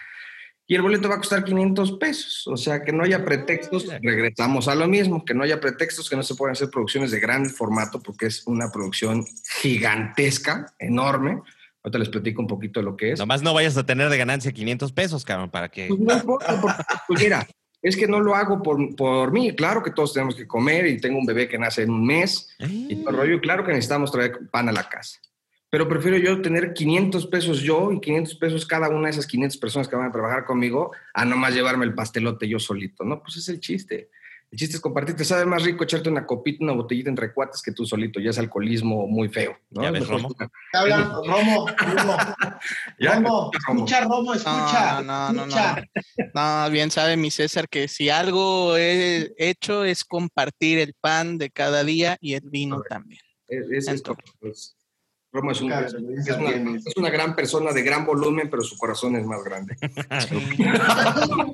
[0.70, 2.46] y el boleto va a costar 500 pesos.
[2.46, 6.14] O sea, que no haya pretextos, regresamos a lo mismo, que no haya pretextos, que
[6.14, 9.24] no se puedan hacer producciones de gran formato, porque es una producción
[9.62, 11.40] gigantesca, enorme.
[11.82, 13.18] Ahorita les platico un poquito de lo que es.
[13.18, 15.86] Nomás no vayas a tener de ganancia 500 pesos, cabrón, para que...
[15.88, 17.46] Pues no importa, pues mira,
[17.80, 19.56] es que no lo hago por, por, mí.
[19.56, 22.54] Claro que todos tenemos que comer y tengo un bebé que nace en un mes
[22.58, 23.40] y todo rollo.
[23.40, 25.18] claro que necesitamos traer pan a la casa
[25.70, 29.58] pero prefiero yo tener 500 pesos yo y 500 pesos cada una de esas 500
[29.58, 33.22] personas que van a trabajar conmigo a nomás llevarme el pastelote yo solito, ¿no?
[33.22, 34.10] Pues es el chiste.
[34.50, 35.14] El chiste es compartir.
[35.14, 38.18] Te sabe más rico echarte una copita, una botellita entre cuates que tú solito.
[38.18, 39.82] Ya es alcoholismo muy feo, ¿no?
[39.82, 40.30] Ya ves, Romo.
[40.72, 42.16] Romo, Romo.
[42.98, 45.02] Romo, escucha, Romo, escucha.
[45.02, 45.76] No, no, no,
[46.32, 46.70] no.
[46.70, 51.84] bien sabe mi César que si algo he hecho es compartir el pan de cada
[51.84, 53.20] día y el vino también.
[53.48, 54.77] Es, es esto, pues,
[55.30, 59.76] Roma es, una, gran persona de gran volumen, pero su corazón es más grande.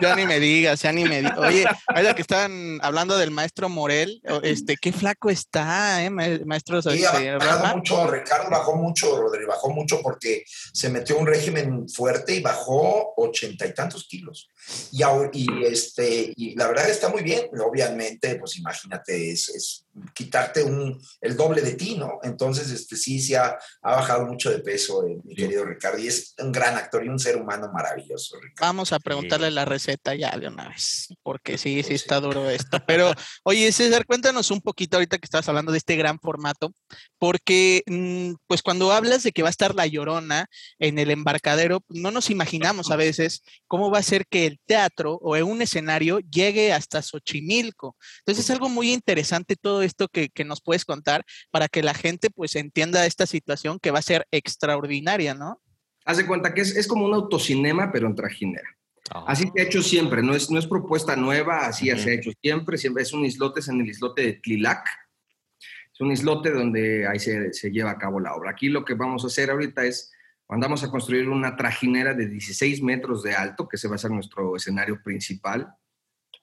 [0.00, 1.38] ya ni me digas, ya ni me digas.
[1.38, 6.82] Oye, ahora que estaban hablando del maestro Morel, este, qué flaco está, ¿eh, maestro?
[6.82, 12.34] Sí, bajado mucho, Ricardo bajó mucho, Rodrigo, bajó mucho porque se metió un régimen fuerte
[12.34, 14.50] y bajó ochenta y tantos kilos.
[14.92, 20.62] Y, y, este, y la verdad está muy bien, obviamente, pues imagínate, es, es quitarte
[20.62, 22.18] un, el doble de ti, ¿no?
[22.22, 26.08] Entonces, este, sí, sí ha, ha bajado mucho de peso eh, mi querido Ricardo y
[26.08, 28.38] es un gran actor y un ser humano maravilloso.
[28.60, 32.78] Vamos a preguntarle la receta ya de una vez, porque sí, sí está duro esto.
[32.86, 33.12] Pero,
[33.44, 36.72] oye, César, cuéntanos un poquito ahorita que estabas hablando de este gran formato,
[37.18, 40.46] porque, mm, pues cuando hablas de que va a estar la llorona
[40.78, 45.18] en el embarcadero, no nos imaginamos a veces cómo va a ser que el teatro
[45.22, 47.96] o en un escenario llegue hasta Xochimilco.
[48.20, 51.94] Entonces, es algo muy interesante todo esto que, que nos puedes contar para que la
[51.94, 55.62] gente, pues, entienda esta situación que va a ser extraordinaria, ¿no?
[56.04, 58.68] Haz de cuenta que es, es como un autocinema, pero en trajinera.
[59.26, 62.30] Así se ha hecho siempre, no es, no es propuesta nueva, así se ha hecho
[62.42, 64.86] siempre, siempre es un islote, es en el islote de Tlilac,
[65.92, 68.50] es un islote donde ahí se, se, lleva a cabo la obra.
[68.50, 70.12] Aquí lo que vamos a hacer ahorita es,
[70.48, 74.10] mandamos a construir una trajinera de 16 metros de alto, que se va a ser
[74.10, 75.74] nuestro escenario principal,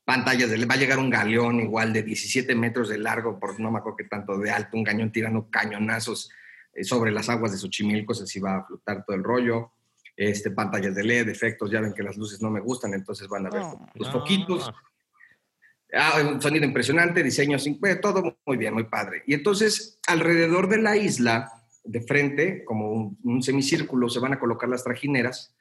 [0.03, 3.71] pantallas, de, va a llegar un galeón igual de 17 metros de largo, por no
[3.71, 6.29] me acuerdo qué tanto de alto, un cañón tirando cañonazos
[6.73, 9.71] eh, sobre las aguas de Xochimilco, así va a flotar todo el rollo
[10.17, 13.47] este, pantallas de LED, efectos, ya ven que las luces no me gustan, entonces van
[13.47, 14.13] a ver No, los no.
[14.13, 14.71] foquitos.
[15.93, 17.57] Ah, un sonido impresionante, diseño,
[18.01, 19.23] todo muy bien, muy padre.
[19.27, 21.51] Y entonces, alrededor de la isla,
[21.85, 25.55] de frente, como un, un semicírculo, se van a colocar las trajineras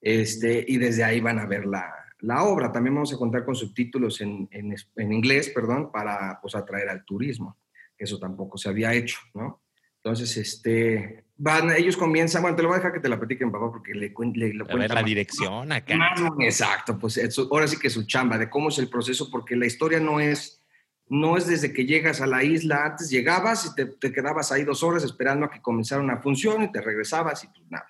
[0.00, 2.72] este, y desde ahí van a ver la, la obra.
[2.72, 6.88] También vamos a contar con subtítulos en, en es- en inglés, perdón, para pues, atraer
[6.88, 7.58] al turismo,
[7.98, 9.62] eso tampoco se había hecho, ¿no?
[10.04, 13.52] Entonces, este, van, ellos comienzan, bueno, te lo voy a dejar que te la platiquen,
[13.52, 15.04] papá, porque le, le, lo A ver la más.
[15.04, 15.96] dirección acá.
[15.96, 19.30] Más- Exacto, pues es su- ahora sí que su chamba, de cómo es el proceso,
[19.30, 20.61] porque la historia no es,
[21.12, 24.82] no es desde que llegas a la isla, antes llegabas y te, quedabas ahí dos
[24.82, 27.86] horas esperando a que comenzara una función y te regresabas y pues nada.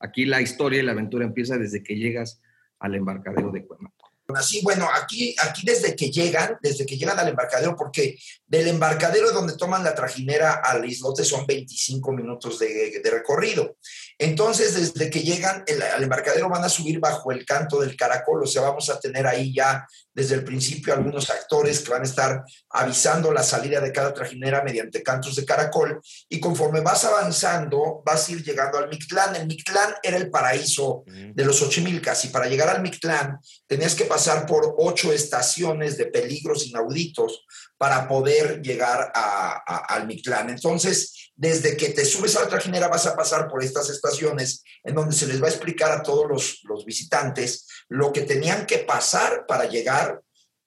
[0.00, 2.40] Aquí la historia y la aventura empieza desde que llegas
[2.80, 4.10] al embarcadero de Cuemaco.
[4.34, 9.30] Así, bueno, aquí, aquí desde que llegan, desde que llegan al embarcadero, porque del embarcadero
[9.30, 13.76] donde toman la trajinera al islote son 25 minutos de recorrido.
[14.18, 18.42] Entonces, desde que llegan el- al embarcadero van a subir bajo el canto del caracol,
[18.44, 22.04] o sea, vamos a tener ahí ya desde el principio algunos actores que van a
[22.04, 28.02] estar avisando la salida de cada trajinera mediante cantos de caracol, y conforme vas avanzando,
[28.04, 29.34] vas a ir llegando al Mictlán.
[29.34, 34.04] El Mictlán era el paraíso de los Ochimilcas, y para llegar al Mictlán tenías que
[34.04, 37.44] pasar por ocho estaciones de peligros inauditos
[37.84, 40.48] para poder llegar a- a- al Mictlán.
[40.48, 44.94] Entonces, desde que te subes a la trajinera vas a pasar por estas estaciones en
[44.94, 48.78] donde se les va a explicar a todos los, los visitantes lo que tenían que
[48.78, 50.22] pasar para llegar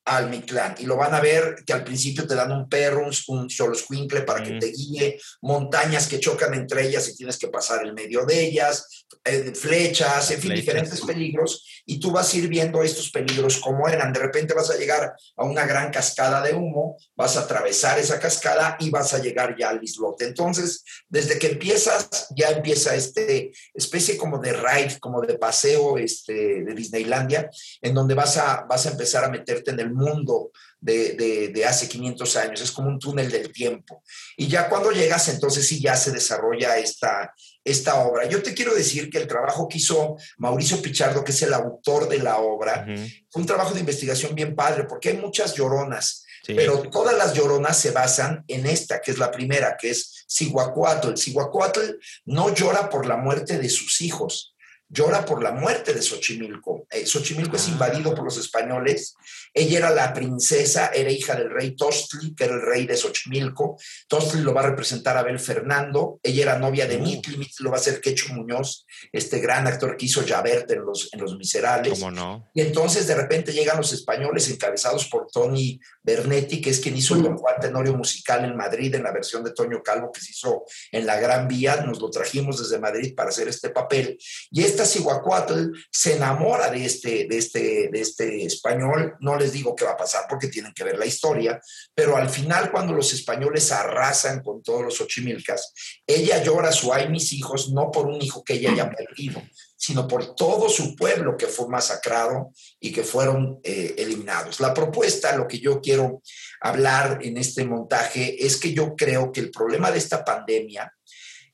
[0.07, 0.75] al Mictlán.
[0.79, 4.21] Y lo van a ver que al principio te dan un perro, un, un xoloscuincle
[4.21, 4.59] para que Mm.
[4.59, 9.05] te guíe, montañas que chocan entre ellas y tienes que pasar en medio de ellas,
[9.25, 11.83] eh, flechas, en fin, diferentes peligros.
[11.85, 14.13] Y tú vas a ir viendo estos peligros como eran.
[14.13, 18.19] De repente vas a llegar a una gran cascada de humo, vas a atravesar esa
[18.19, 20.25] cascada y vas a llegar ya al islote.
[20.25, 26.63] Entonces, desde que empiezas, ya empieza este especie como de ride, como de paseo este,
[26.63, 27.49] de Disneylandia,
[27.81, 31.65] en donde vas a, vas a empezar a meterte en el mundo de, de, de
[31.65, 32.61] hace 500 años.
[32.61, 34.03] Es como un túnel del tiempo.
[34.37, 37.33] Y ya cuando llegas, entonces sí ya se desarrolla esta,
[37.63, 38.25] esta obra.
[38.29, 42.07] Yo te quiero decir que el trabajo que hizo Mauricio Pichardo, que es el autor
[42.07, 43.01] de la obra, Ujú.
[43.29, 46.53] fue un trabajo de investigación bien padre, porque hay muchas lloronas, Sí.
[46.53, 51.15] pero todas las lloronas se basan en esta, que es la primera, que es Cihuacuatl.
[51.17, 51.81] Cihuacuatl
[52.25, 54.55] no llora por la muerte de sus hijos,
[54.89, 56.87] llora por la muerte de Xochimilco.
[56.89, 57.71] Eh, Xochimilco es Ah.
[57.71, 59.15] invadido por los españoles.
[59.53, 63.77] Ella era la princesa, era hija del rey Tostli, que era el rey de Xochimilco.
[64.07, 66.19] Tostli lo va a representar Abel Fernando.
[66.23, 67.01] Ella era novia de Uh.
[67.01, 70.85] Mitli, Mitli lo va a hacer Quecho Muñoz, este gran actor que hizo Javert en
[70.85, 71.93] Los, en los Miserables.
[71.99, 72.49] ¿Cómo no?
[72.53, 77.15] Y entonces de repente llegan los españoles encabezados por Tony Bernetti, que es quien hizo
[77.15, 80.31] el Don Juan Tenorio musical en Madrid, en la versión de Toño Calvo que se
[80.31, 81.77] hizo en la Gran Vía.
[81.85, 84.17] Nos lo trajimos desde Madrid para hacer este papel.
[84.51, 89.15] Y esta Cihuacuatl se enamora de este, de, este, de este español.
[89.19, 91.59] No les digo qué va a pasar porque tienen que ver la historia,
[91.95, 95.73] pero al final cuando los españoles arrasan con todos los ochimilcas,
[96.05, 99.41] ella llora su ay mis hijos, no por un hijo que ella haya perdido,
[99.75, 104.59] sino por todo su pueblo que fue masacrado y que fueron eh, eliminados.
[104.59, 106.21] La propuesta, lo que yo quiero
[106.61, 110.93] hablar en este montaje, es que yo creo que el problema de esta pandemia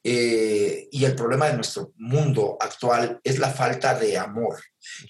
[0.03, 4.61] eh, y el problema de nuestro mundo actual es la falta de amor.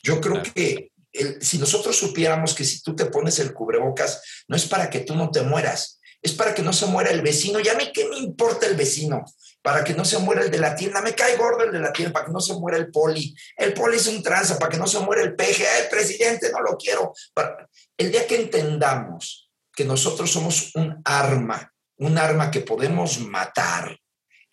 [0.04, 0.54] Yo creo Claro.
[0.54, 4.90] que el- si nosotros supiéramos que si tú te pones el cubrebocas, no es para
[4.90, 7.60] que tú no te mueras, es para que no se muera el vecino.
[7.60, 9.24] Ya a mí qué me importa el vecino,
[9.62, 11.02] para que no se muera el de la tienda.
[11.02, 13.34] Me cae gordo el de la tienda, para que no se muera el poli.
[13.58, 15.66] El poli es un tranza, para que no se muera el peje.
[15.66, 17.14] "Ah, El presidente no lo quiero.
[17.34, 17.68] Para-
[17.98, 23.98] El día que entendamos que nosotros somos un arma, un arma que podemos matar,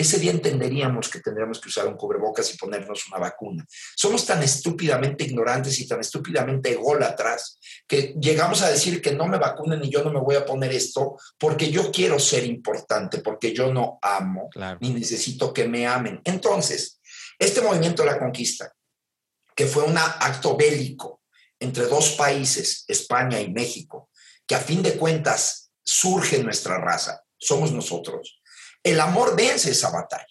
[0.00, 3.66] ese día entenderíamos que tendríamos que usar un cubrebocas y ponernos una vacuna.
[3.94, 9.38] Somos tan estúpidamente ignorantes y tan estúpidamente ególatras que llegamos a decir que no me
[9.38, 13.52] vacunen y yo no me voy a poner esto porque yo quiero ser importante, porque
[13.52, 14.48] yo no amo
[14.80, 16.20] ni necesito que me amen.
[16.24, 17.00] Entonces,
[17.38, 18.72] este movimiento de la conquista,
[19.54, 21.20] que fue un acto bélico
[21.58, 24.08] entre dos países, España y México,
[24.46, 28.39] que a fin de cuentas surge en nuestra raza, somos nosotros
[28.82, 30.26] el amor vence esa batalla.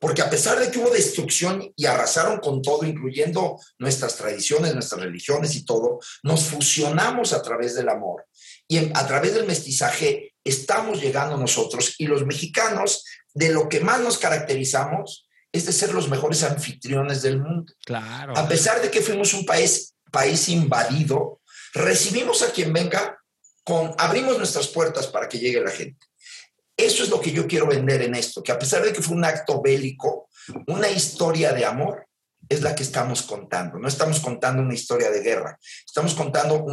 [0.00, 5.00] Porque a pesar de que hubo destrucción y arrasaron con todo, incluyendo nuestras tradiciones, nuestras
[5.00, 8.24] religiones y todo, nos fusionamos a través del amor.
[8.68, 14.00] Y a través del mestizaje estamos llegando nosotros y los mexicanos, de lo que más
[14.00, 17.72] nos caracterizamos es de ser los mejores anfitriones del mundo.
[17.84, 18.36] Claro.
[18.36, 21.40] A pesar de que fuimos un país, país invadido,
[21.74, 23.18] recibimos a quien venga
[23.64, 26.07] con, abrimos nuestras puertas para que llegue la gente.
[26.78, 29.16] Eso es lo que yo quiero vender en esto, que a pesar de que fue
[29.16, 30.28] un acto bélico,
[30.68, 32.07] una historia de amor
[32.48, 33.78] es la que estamos contando.
[33.78, 36.64] No estamos contando una historia de guerra, estamos contando,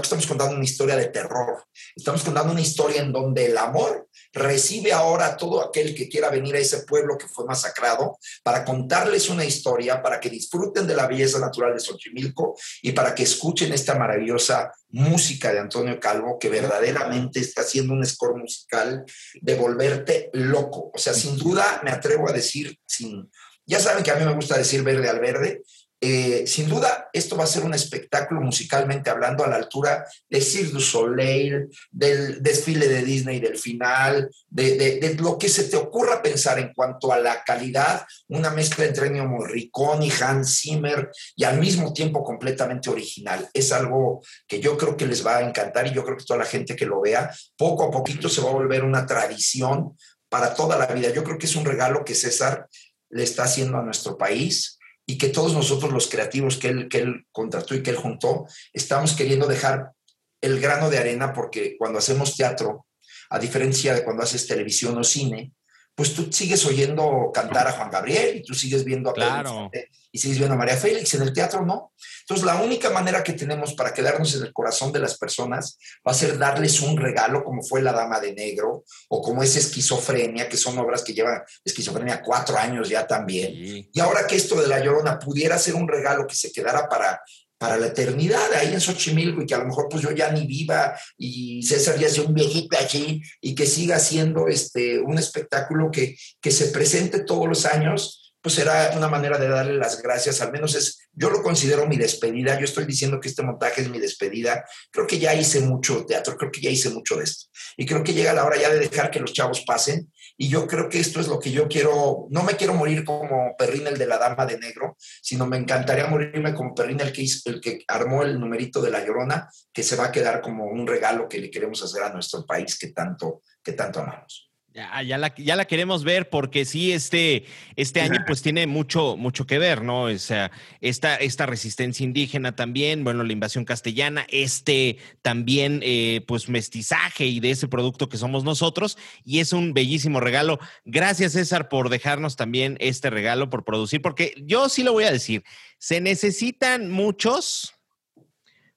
[0.00, 1.64] estamos contando una historia de terror,
[1.94, 6.28] estamos contando una historia en donde el amor recibe ahora a todo aquel que quiera
[6.28, 10.96] venir a ese pueblo que fue masacrado para contarles una historia, para que disfruten de
[10.96, 16.38] la belleza natural de Xochimilco y para que escuchen esta maravillosa música de Antonio Calvo
[16.38, 19.04] que verdaderamente está haciendo un score musical
[19.40, 20.90] de volverte loco.
[20.92, 23.28] O sea, sin duda me atrevo a decir, sin,
[23.66, 25.62] ya saben que a mí me gusta decir verde al verde,
[26.06, 30.42] eh, sin duda, esto va a ser un espectáculo musicalmente hablando a la altura de
[30.42, 36.20] Cirque du Soleil, del desfile de Disney del final, de, lo que se te ocurra
[36.20, 41.44] pensar en cuanto a la calidad, una mezcla entre Ennio Morricone y Hans Zimmer y
[41.44, 43.48] al mismo tiempo completamente original.
[43.54, 46.40] Es algo que yo creo que les va a encantar y yo creo que toda
[46.40, 49.96] la gente que lo vea, poco a poquito se va a volver una tradición
[50.28, 51.08] para toda la vida.
[51.14, 52.68] Yo creo que es un regalo que César
[53.14, 56.98] le está haciendo a nuestro país y que todos nosotros los creativos que él, que
[56.98, 59.92] él contrató y que él juntó, estamos queriendo dejar
[60.40, 62.86] el grano de arena porque cuando hacemos teatro,
[63.30, 65.52] a diferencia de cuando haces televisión o cine,
[65.94, 69.70] pues tú sigues oyendo cantar a Juan Gabriel y tú sigues viendo a claro.
[70.10, 71.92] y sigues viendo a María Félix, en el teatro no.
[72.20, 76.10] Entonces la única manera que tenemos para quedarnos en el corazón de las personas va
[76.10, 80.48] a ser darles un regalo como fue La Dama de Negro o como es Esquizofrenia,
[80.48, 83.52] que son obras que llevan Esquizofrenia cuatro años ya también.
[83.92, 87.20] Y ahora que esto de La Llorona pudiera ser un regalo que se quedara para
[87.64, 90.46] para la eternidad ahí en Xochimilco y que a lo mejor pues yo ya ni
[90.46, 95.90] viva y César ya sea un viejito allí y que siga siendo este, un espectáculo
[95.90, 100.42] que, que se presente todos los años pues será una manera de darle las gracias,
[100.42, 103.88] al menos es, yo lo considero mi despedida, yo estoy diciendo que este montaje es
[103.88, 107.46] mi despedida, creo que ya hice mucho teatro, creo que ya hice mucho de esto,
[107.78, 110.66] y creo que llega la hora ya de dejar que los chavos pasen, y yo
[110.66, 113.98] creo que esto es lo que yo quiero, no me quiero morir como Perrín el
[113.98, 117.84] de la Dama de Negro, sino me encantaría morirme como Perrín el que, el que
[117.86, 121.38] armó el numerito de La Llorona, que se va a quedar como un regalo que
[121.38, 124.53] le queremos hacer a nuestro país que tanto, que tanto amamos.
[124.74, 127.44] Ya, ya, la, ya la queremos ver porque sí, este,
[127.76, 130.02] este año pues tiene mucho, mucho que ver, ¿no?
[130.02, 130.50] O sea,
[130.80, 137.38] esta, esta resistencia indígena también, bueno, la invasión castellana, este también eh, pues mestizaje y
[137.38, 140.58] de ese producto que somos nosotros y es un bellísimo regalo.
[140.84, 145.12] Gracias César por dejarnos también este regalo, por producir, porque yo sí lo voy a
[145.12, 145.44] decir,
[145.78, 147.76] se necesitan muchos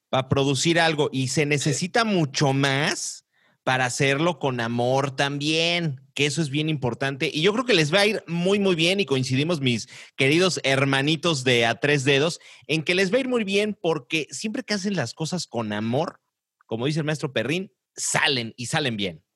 [0.10, 3.27] para producir algo y se necesita mucho más
[3.68, 7.30] para hacerlo con amor también, que eso es bien importante.
[7.34, 10.62] Y yo creo que les va a ir muy, muy bien y coincidimos mis queridos
[10.64, 14.64] hermanitos de a tres dedos en que les va a ir muy bien porque siempre
[14.64, 16.22] que hacen las cosas con amor,
[16.66, 19.27] como dice el maestro Perrín, salen y salen bien.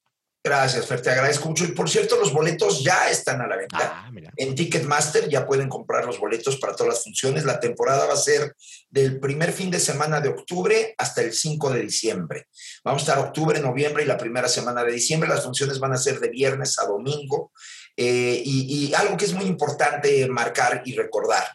[0.43, 1.65] Gracias, Fer, te agradezco mucho.
[1.65, 3.77] Y por cierto, los boletos ya están a la venta.
[3.79, 7.45] Ah, en Ticketmaster ya pueden comprar los boletos para todas las funciones.
[7.45, 8.55] La temporada va a ser
[8.89, 12.47] del primer fin de semana de octubre hasta el 5 de diciembre.
[12.83, 15.29] Vamos a estar octubre, noviembre y la primera semana de diciembre.
[15.29, 17.51] Las funciones van a ser de viernes a domingo.
[17.95, 21.45] Eh, y, y, algo que es muy importante marcar y recordar,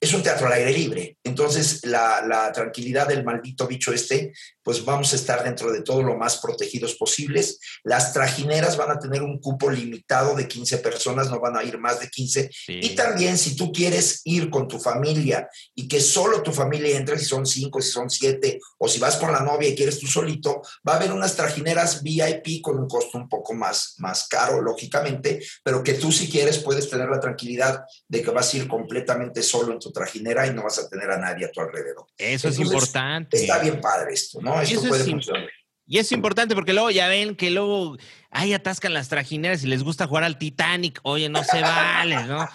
[0.00, 1.18] es un teatro al aire libre.
[1.24, 4.32] Entonces, la, la, tranquilidad del maldito bicho este,
[4.62, 7.58] pues vamos a estar dentro de todo lo más protegidos posibles.
[7.82, 11.78] Las trajineras van a tener un cupo limitado de 15 personas, no van a ir
[11.78, 12.50] más de 15.
[12.68, 17.18] Y también, si tú quieres ir con tu familia y que solo tu familia entre,
[17.18, 20.06] si son 5, si son 7, o si vas con la novia y quieres tú
[20.06, 24.60] solito, va a haber unas trajineras VIP con un costo un poco más, más caro,
[24.60, 28.68] lógicamente, pero que tú si quieres puedes tener la tranquilidad de que vas a ir
[28.68, 32.04] completamente solo en tu trajinera y no vas a tener a nadie a tu alrededor.
[32.18, 33.38] Eso es importante.
[33.38, 34.60] Está bien padre esto, ¿no?
[34.60, 35.48] Esto puede funcionar.
[35.86, 37.96] Y es importante porque luego ya ven que luego
[38.30, 41.00] ahí atascan las trajineras y les gusta jugar al Titanic.
[41.02, 42.46] Oye, no se vale, ¿no?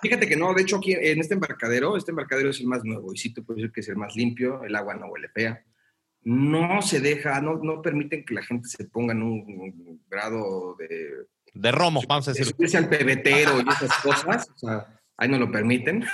[0.00, 3.12] Fíjate que no, de hecho aquí en este embarcadero, este embarcadero es el más nuevo
[3.12, 5.64] y sí te puedo decir que es el más limpio, el agua no huele fea.
[6.24, 11.26] No se deja, no, no permiten que la gente se ponga en un grado de...
[11.54, 12.54] De romo, vamos a de decir.
[12.54, 16.04] subirse al pebetero y esas cosas, o sea, ahí no lo permiten,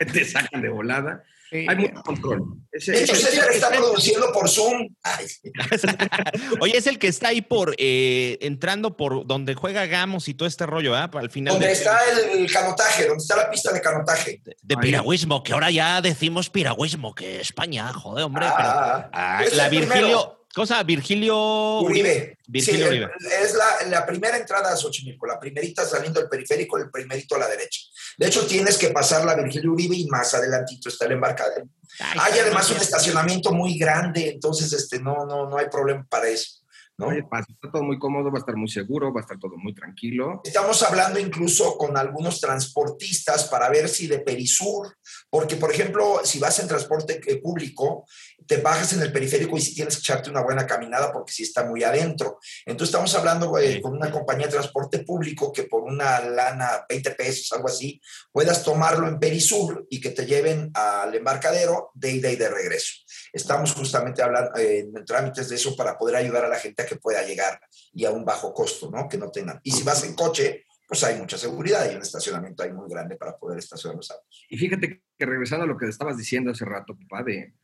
[0.12, 1.22] te sacan de volada.
[1.52, 2.42] Hay mucho control.
[2.70, 4.88] Ese- De hecho, ese- César está produciendo por Zoom.
[5.02, 5.26] Ay.
[6.60, 10.46] Oye, es el que está ahí por eh, entrando por donde juega Gamos y todo
[10.46, 11.10] este rollo, ¿ah?
[11.12, 11.98] Al final donde de, está
[12.32, 14.42] el, canotaje, donde está la pista de canotaje.
[14.62, 18.46] de piragüismo, que ahora ya decimos piragüismo, que España, joder, hombre.
[18.56, 19.68] pero- Ah, Ah, es la.
[19.68, 22.38] Virgilio, cosa, Virgilio Uribe.
[22.46, 23.10] Virgilio Sí, Uribe.
[23.42, 27.38] Es la, la primera entrada a Xochimilco, la primerita saliendo del periférico, el primerito a
[27.38, 27.80] la derecha.
[28.18, 31.68] De hecho, tienes que pasar la Virgilio Uribe y más adelantito está el embarcadero.
[31.98, 36.28] Ay, Hay además un estacionamiento muy grande, entonces este, no, no, no hay problema para
[36.28, 36.59] eso.
[37.00, 37.06] ¿No?
[37.08, 37.24] Oye,
[37.72, 40.40] todo muy cómodo, va a estar muy seguro, va a estar todo muy tranquilo.
[40.44, 44.96] Estamos hablando incluso con algunos transportistas para ver si de Perisur,
[45.28, 48.06] porque por ejemplo, si vas en transporte eh, público,
[48.46, 51.44] te bajas en el periférico y si tienes que echarte una buena caminada porque si
[51.44, 52.38] está muy adentro.
[52.66, 53.80] Entonces estamos hablando eh, Sí.
[53.80, 58.00] con una compañía de transporte público que por una lana, 20 pesos, algo así,
[58.32, 62.92] puedas tomarlo en Perisur y que te lleven al embarcadero de ida y de regreso.
[63.32, 66.86] Estamos justamente hablando eh, en trámites de eso para poder ayudar a la gente a
[66.86, 67.60] que pueda llegar
[67.92, 69.08] y a un bajo costo, ¿no?
[69.08, 69.60] Que no tengan.
[69.62, 73.16] Y si vas en coche, pues hay mucha seguridad y un estacionamiento ahí muy grande
[73.16, 74.46] para poder estacionar los autos.
[74.48, 77.54] Y fíjate que regresando a lo que estabas diciendo hace rato, papá, de,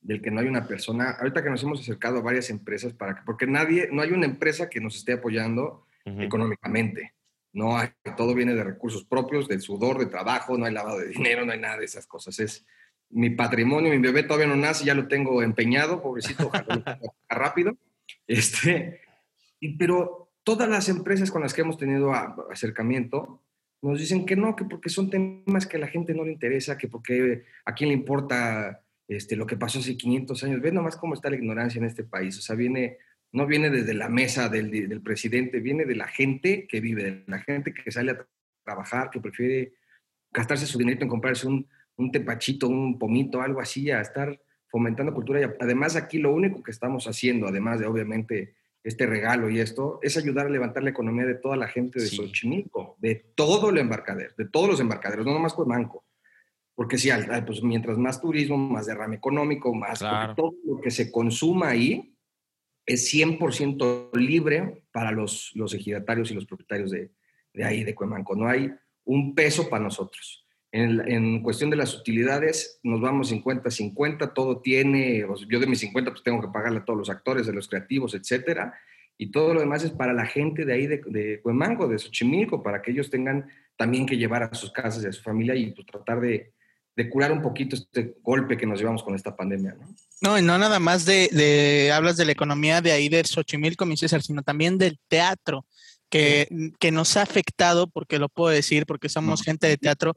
[0.00, 3.16] del que no hay una persona, ahorita que nos hemos acercado a varias empresas para
[3.16, 6.22] que, porque nadie, no hay una empresa que nos esté apoyando Ujú.
[6.22, 7.14] económicamente.
[7.52, 11.08] No hay, todo viene de recursos propios, del sudor, de trabajo, no hay lavado de
[11.08, 12.38] dinero, no hay nada de esas cosas.
[12.38, 12.64] Es
[13.10, 16.98] mi patrimonio, mi bebé todavía no nace, ya lo tengo empeñado, pobrecito, ojalá
[17.28, 17.76] rápido.
[18.26, 19.00] Este,
[19.58, 22.12] y, pero todas las empresas con las que hemos tenido
[22.50, 23.42] acercamiento
[23.82, 26.76] nos dicen que no, que porque son temas que a la gente no le interesa,
[26.78, 30.60] que porque a quién le importa este, lo que pasó hace 500 años.
[30.60, 32.38] Ve nomás cómo está la ignorancia en este país.
[32.38, 32.98] O sea, viene,
[33.32, 37.24] no viene desde la mesa del, del presidente, viene de la gente que vive, de
[37.26, 38.26] la gente que sale a tra-
[38.64, 39.72] trabajar, que prefiere
[40.30, 41.66] gastarse su dinero en comprarse un,
[42.00, 45.40] un tepachito, un pomito, algo así, a estar fomentando cultura.
[45.40, 49.98] Y además aquí lo único que estamos haciendo, además de obviamente este regalo y esto,
[50.02, 52.16] es ayudar a levantar la economía de toda la gente de Sí.
[52.16, 56.04] Xochimilco, de todo el embarcadero, de todos los embarcaderos, no nomás Cuemanco.
[56.74, 60.34] Porque sí, al- al- pues mientras más turismo, más derrame económico, más Claro.
[60.34, 62.16] todo lo que se consuma ahí
[62.86, 67.10] es 100% libre para los, los ejidatarios y los propietarios de,
[67.52, 68.34] de ahí, de Cuemanco.
[68.34, 68.72] No hay
[69.04, 70.46] un peso para nosotros.
[70.72, 76.12] En, en cuestión de las utilidades, nos vamos 50-50, todo tiene, yo de mis 50
[76.12, 78.74] pues tengo que pagarle a todos los actores, de los creativos, etcétera,
[79.18, 82.62] y todo lo demás es para la gente de ahí, de, de Cuemanco, de Xochimilco,
[82.62, 85.72] para que ellos tengan también que llevar a sus casas y a su familia y
[85.72, 86.52] pues, tratar de,
[86.96, 89.94] de curar un poquito este golpe que nos llevamos con esta pandemia, ¿no?
[90.22, 93.84] No, y no nada más de, de- hablas de la economía de ahí de Xochimilco,
[93.86, 95.66] mi César, sino también del teatro,
[96.10, 96.48] que,
[96.80, 100.16] que nos ha afectado, porque lo puedo decir, porque somos gente de teatro,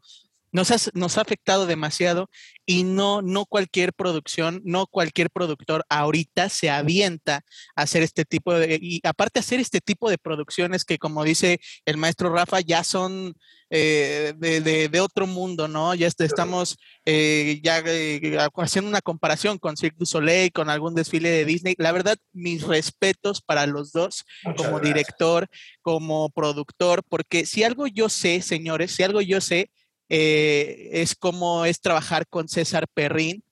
[0.53, 2.29] nos ha, nos ha afectado demasiado
[2.65, 7.43] y no, no cualquier producción, no cualquier productor ahorita se avienta
[7.75, 11.59] a hacer este tipo de, y aparte hacer este tipo de producciones que como dice
[11.85, 13.33] el maestro Rafa, ya son
[13.69, 15.95] eh, de, de- de otro mundo, ¿no?
[15.95, 20.93] Ya est- estamos eh, ya eh, haciendo una comparación con Cirque du Soleil, con algún
[20.95, 21.73] desfile de Disney.
[21.79, 24.95] La verdad, mis respetos para los dos, Muchas como gracias.
[24.95, 25.47] director,
[25.81, 29.71] como productor, porque si algo yo sé, señores, si algo yo sé,
[30.09, 33.43] eh, es cómo es trabajar con César Perrín.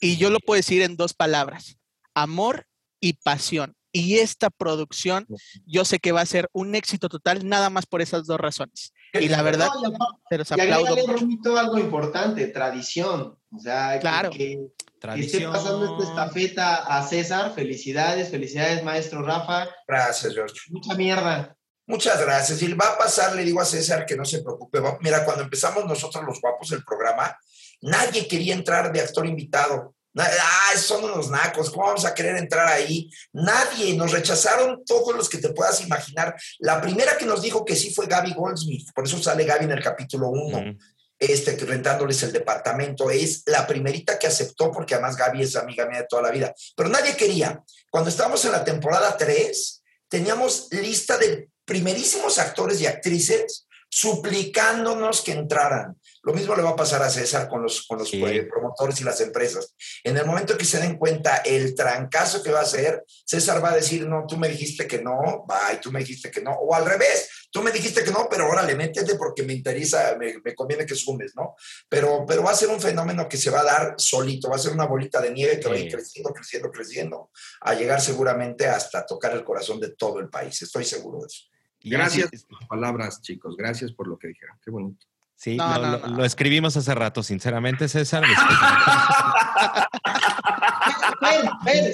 [0.00, 1.76] Y yo lo puedo decir en dos palabras,
[2.14, 2.66] amor
[3.00, 3.74] y pasión.
[3.90, 5.26] Y esta producción,
[5.66, 8.92] yo sé que va a ser un éxito total, nada más por esas dos razones.
[9.14, 10.86] Y la verdad, No, y aparte- se los Y aplaudo.
[10.86, 11.20] agrégale, mucho.
[11.20, 13.38] Romito, algo importante, tradición.
[13.50, 14.30] O sea, Claro.
[14.30, 15.52] que, que esté Tradición.
[15.52, 17.54] pasando esta estafeta a César.
[17.54, 19.66] Felicidades, felicidades, maestro Rafa.
[19.88, 20.54] Gracias, George.
[20.70, 21.56] Mucha mierda.
[21.88, 22.60] Muchas gracias.
[22.60, 24.78] Y va a pasar, le digo a César que no se preocupe.
[25.00, 27.34] Mira, cuando empezamos nosotros los guapos el programa,
[27.80, 29.94] nadie quería entrar de actor invitado.
[30.14, 33.08] Ah, son unos nacos, ¿cómo vamos a querer entrar ahí?
[33.32, 36.36] Nadie, nos rechazaron todos los que te puedas imaginar.
[36.58, 39.72] La primera que nos dijo que sí fue Gaby Goldsmith, por eso sale Gaby en
[39.72, 40.78] el capítulo 1, Ujú.
[41.18, 43.10] este, rentándoles el departamento.
[43.10, 46.52] Es la primerita que aceptó, porque además Gaby es amiga mía de toda la vida.
[46.76, 47.62] Pero nadie quería.
[47.88, 55.32] Cuando estábamos en la temporada 3, teníamos lista de primerísimos actores y actrices suplicándonos que
[55.32, 55.96] entraran.
[56.22, 59.04] Lo mismo le va a pasar a César con los, con los eh, promotores y
[59.04, 59.74] las empresas.
[60.04, 63.70] En el momento que se den cuenta el trancazo que va a hacer, César va
[63.70, 66.52] a decir, no, tú me dijiste que no, va, y tú me dijiste que no,
[66.52, 70.16] o al revés, tú me dijiste que no, pero ahora le métete porque me interesa,
[70.18, 71.54] me, conviene que sumes, ¿no?
[71.88, 74.60] Pero, pero va a ser un fenómeno que se va a dar solito, va a
[74.60, 77.30] ser una bolita de nieve que va a ir creciendo, creciendo, creciendo,
[77.62, 81.44] a llegar seguramente hasta tocar el corazón de todo el país, estoy seguro de eso.
[81.82, 85.06] Gracias por sus palabras, chicos, gracias por lo que dijeron, qué bonito.
[85.36, 88.24] Sí, lo, escribimos hace rato, sinceramente, César.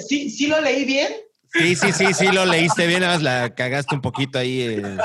[0.07, 1.13] ¿sí, ¿sí lo leí bien?
[1.53, 4.99] Sí, sí, sí, sí, lo leíste bien, nada más la cagaste un poquito ahí en,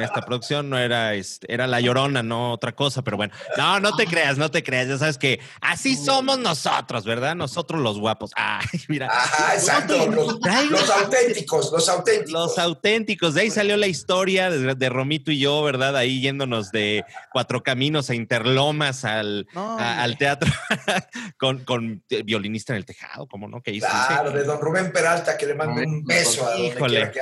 [0.00, 3.96] esta producción, no era, este, era La Llorona, no otra cosa, pero bueno, no, no
[3.96, 7.34] te creas, no te creas, ya sabes que así somos nosotros, ¿verdad?
[7.34, 8.32] Nosotros los guapos.
[8.36, 9.08] Ay, mira.
[9.10, 12.32] Ajá, exacto, los, auténticos, los auténticos.
[12.32, 15.96] Los auténticos, de ahí salió la historia de, Romito y yo, ¿verdad?
[15.96, 20.50] Ahí yéndonos de Cuatro Caminos a Interlomas al, al teatro
[21.38, 23.62] con, con, violinista en el tejado, ¿cómo no?
[23.62, 23.86] ¿Qué hizo?
[23.86, 27.12] Claro, de don Rubén Peralta, que le mandó un beso a Híjole.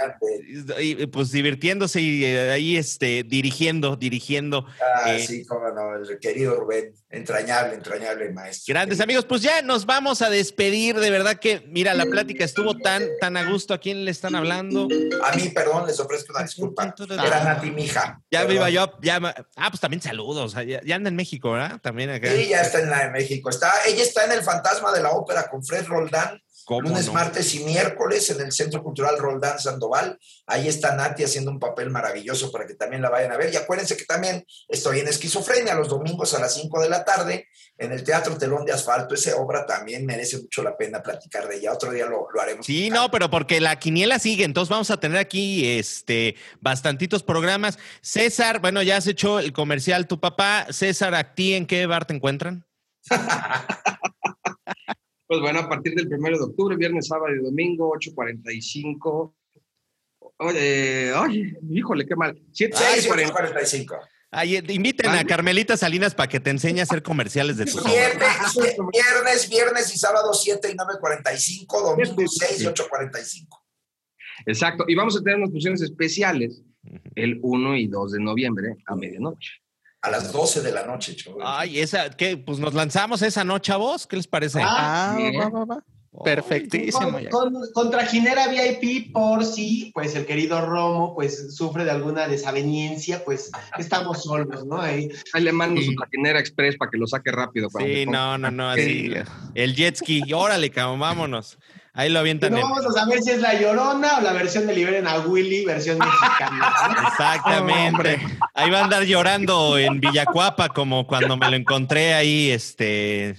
[0.80, 4.66] Y, pues divirtiéndose y eh, ahí este, dirigiendo, dirigiendo.
[4.80, 8.72] Ah, eh, sí, cómo no, el querido Rubén, entrañable, entrañable maestro.
[8.72, 12.76] Grandes amigos, pues ya nos vamos a despedir, de verdad que, mira, la plática estuvo
[12.78, 14.88] tan, tan a gusto, ¿a quién le están hablando?
[15.22, 16.94] A mí, perdón, les ofrezco una disculpa.
[17.10, 18.20] Era Nati Mija.
[18.30, 19.20] Ya viva yo, ya,
[19.56, 21.80] ah, pues también saludos, ya, anda en México, ¿verdad?
[21.80, 22.30] También acá.
[22.30, 23.50] Sí, ya está en la de México.
[23.50, 27.64] Está, ella está en el Fantasma de la Ópera con Fred Roldán Lunes, martes y
[27.64, 30.18] miércoles en el Centro Cultural Roldán Sandoval.
[30.46, 33.52] Ahí está Nati haciendo un papel maravilloso para que también la vayan a ver.
[33.52, 37.48] Y acuérdense que también estoy en Esquizofrenia los domingos a las 5 de la tarde
[37.76, 39.14] en el Teatro Telón de Asfalto.
[39.14, 41.72] Esa obra también merece mucho la pena platicar de ella.
[41.72, 42.64] Otro día lo, haremos.
[42.64, 44.44] Sí, no, pero porque la quiniela sigue.
[44.44, 47.78] Entonces vamos a tener aquí este, bastantitos programas.
[48.00, 50.66] César, bueno, ya has hecho el comercial tu papá.
[50.70, 52.66] César, ¿a ti en qué bar te encuentran?
[55.26, 59.34] Pues bueno, a partir del primero de octubre, viernes, sábado y domingo, 8.45.
[60.38, 62.38] Oye, oye, híjole, qué mal.
[62.52, 63.98] 7.45.
[64.30, 68.28] Ay, inviten a Carmelita Salinas para que te enseñe a hacer comerciales de tu viernes,
[68.92, 73.46] viernes, viernes y sábado 7 y 9.45, domingo 6 y 8.45.
[74.46, 76.62] Exacto, y vamos a tener unas funciones especiales
[77.14, 79.63] el 1 y 2 de noviembre a medianoche
[80.04, 81.40] a las 12 de la noche, chaval.
[81.42, 82.36] Ay, esa, ¿qué?
[82.36, 84.60] Pues nos lanzamos esa noche a vos, ¿qué les parece?
[84.62, 85.84] Ah, va, va, va.
[86.22, 87.18] Perfectísimo.
[87.30, 93.24] Con, contra Ginera VIP, por si, pues el querido Romo, pues sufre de alguna desaveniencia,
[93.24, 94.80] pues estamos solos, ¿no?
[94.80, 97.68] Ahí, Ahí le mando su trajinera express para que lo saque rápido.
[97.78, 99.10] Sí, no, no, no, así.
[99.54, 101.58] El jet ski, órale, cabrón, vámonos.
[101.96, 102.52] Ahí lo avientan.
[102.52, 105.64] No vamos a saber si es la Llorona o la versión de Liberen a Willy,
[105.64, 106.74] versión mexicana.
[107.08, 108.20] Exactamente.
[108.52, 113.36] ahí va a andar llorando en Villacuapa, como cuando me lo encontré ahí, este,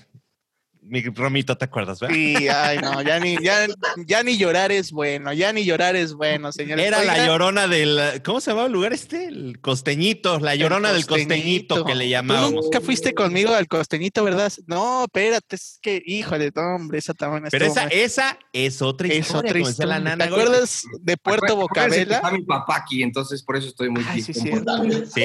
[0.88, 2.16] mi Romito, ¿te acuerdas, verdad?
[2.16, 3.68] Sí, ay, no, ya ni, ya,
[4.06, 6.80] ya ni llorar es bueno, ya ni llorar es bueno, señor.
[6.80, 9.26] Era la llorona del, ¿cómo se llamaba el lugar este?
[9.26, 12.52] El costeñito, la llorona del costeñito que le llamábamos.
[12.52, 14.52] Tú nunca fuiste conmigo al costeñito, ¿verdad?
[14.68, 19.36] No, espérate, es que, híjole, hombre, esa también Pero esa, esa es otra historia, es
[19.36, 19.86] otra historia.
[19.96, 22.18] La nana, ¿Te acuerdas de Puerto Bocabela?
[22.18, 24.52] Está mi papá aquí, entonces por eso estoy muy ay, sí, sí,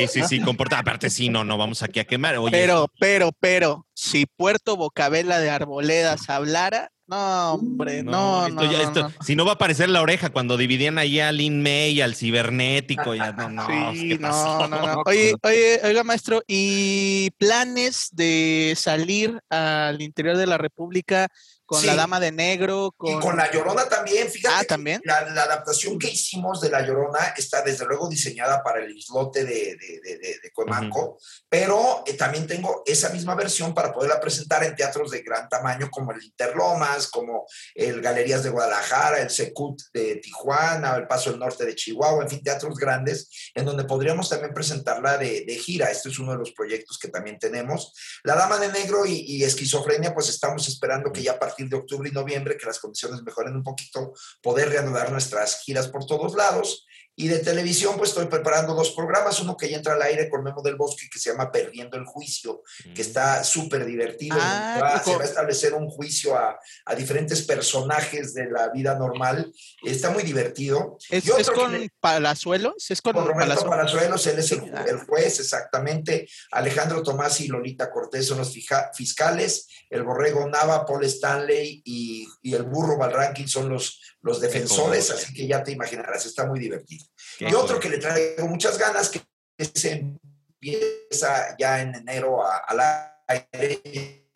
[0.08, 0.78] sí, sí, comporta.
[0.78, 2.36] Aparte, sí, no, no vamos aquí a quemar.
[2.38, 2.50] Oye.
[2.52, 9.36] Pero, pero, pero, si Puerto Bocabela de Arboledas hablara, no, hombre, no, no, esto Si
[9.36, 13.32] no va a aparecer la oreja cuando dividían ahí al Lin May, al cibernético, ya
[13.32, 13.66] no, no.
[13.92, 15.02] Sí, no, no, no.
[15.06, 21.28] Oye, oye, oiga, maestro, ¿y planes de salir al interior de la República
[21.70, 22.92] con la Dama de Negro.
[22.96, 23.12] Con...
[23.12, 24.54] Y con La Llorona también, fíjate.
[24.58, 25.00] Ah, también.
[25.04, 29.76] La, adaptación que hicimos de La Llorona está desde luego diseñada para el islote de,
[29.76, 31.18] de, de, de Coemanco,
[31.48, 35.88] pero eh, también tengo esa misma versión para poderla presentar en teatros de gran tamaño
[35.92, 37.46] como el Interlomas, como
[37.76, 42.30] el Galerías de Guadalajara, el Secut de Tijuana, el Paso del Norte de Chihuahua, en
[42.30, 45.90] fin, teatros grandes, en donde podríamos también presentarla de, gira.
[45.90, 47.92] Este es uno de los proyectos que también tenemos.
[48.24, 51.38] La Dama de Negro y, y Esquizofrenia, pues estamos esperando que ya a
[51.68, 56.06] de octubre y noviembre, que las condiciones mejoren un poquito, poder reanudar nuestras giras por
[56.06, 56.86] todos lados.
[57.20, 60.42] Y de televisión, pues estoy preparando dos programas, uno que ya entra al aire con
[60.42, 62.62] Memo del Bosque, que se llama Perdiendo el Juicio,
[62.94, 64.38] que está súper divertido.
[64.40, 69.52] Ah, se va a establecer un juicio a, a, diferentes personajes de la vida normal.
[69.84, 70.96] Está muy divertido.
[71.10, 72.90] ¿Es, ¿es con Palazuelos?
[72.90, 74.26] ¿Es con, Roberto Palazuelos?
[74.26, 76.26] él es el, el, juez, exactamente.
[76.52, 78.56] Alejandro Tomás y Lolita Cortés son los
[78.94, 79.68] fiscales.
[79.90, 85.32] El Borrego Nava, Paul Stanley y, y el Burro Valranking son los los defensores, así
[85.34, 87.04] que ya te imaginarás, está muy divertido.
[87.38, 89.22] y otro que le traigo muchas ganas, que
[89.58, 90.20] es en
[90.62, 92.80] empieza ya en enero a- al
[93.28, 94.28] aire.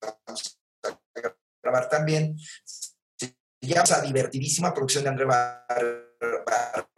[0.00, 1.00] Vamos a
[1.62, 2.36] grabar también.
[3.18, 6.88] Se llama esa divertidísima producción de André Bar-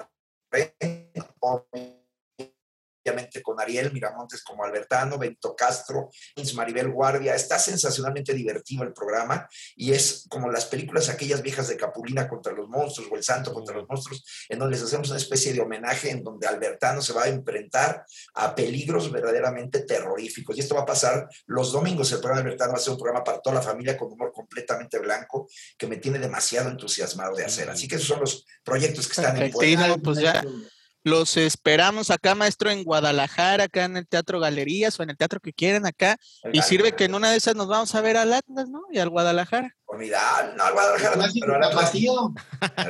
[3.04, 6.10] obviamente con Ariel Miramontes como Albertano, Benito Castro,
[6.54, 7.34] Maribel Guardia.
[7.34, 12.52] Está sensacionalmente divertido el programa y es como las películas aquellas viejas de Capulina contra
[12.52, 15.60] los monstruos o El Santo contra los monstruos, en donde les hacemos una especie de
[15.60, 20.56] homenaje en donde Albertano se va a enfrentar a peligros verdaderamente terroríficos.
[20.56, 22.12] Y esto va a pasar los domingos.
[22.12, 24.32] El programa de Albertano va a ser un programa para toda la familia con humor
[24.32, 27.70] completamente blanco que me tiene demasiado entusiasmado de hacer.
[27.70, 29.96] Así que esos son los proyectos que están en puerta.
[30.02, 30.42] pues ya.
[31.04, 35.40] Los esperamos acá, maestro, en Guadalajara, acá en el Teatro Galerías o en el teatro
[35.40, 36.16] que quieran acá.
[36.52, 38.82] Y sirve que en una de esas nos vamos a ver al Atlas, ¿no?
[38.90, 39.74] Y al Guadalajara.
[39.86, 42.34] Unidad, no, al Guadalajara, no, pero al Atlas, tapatío.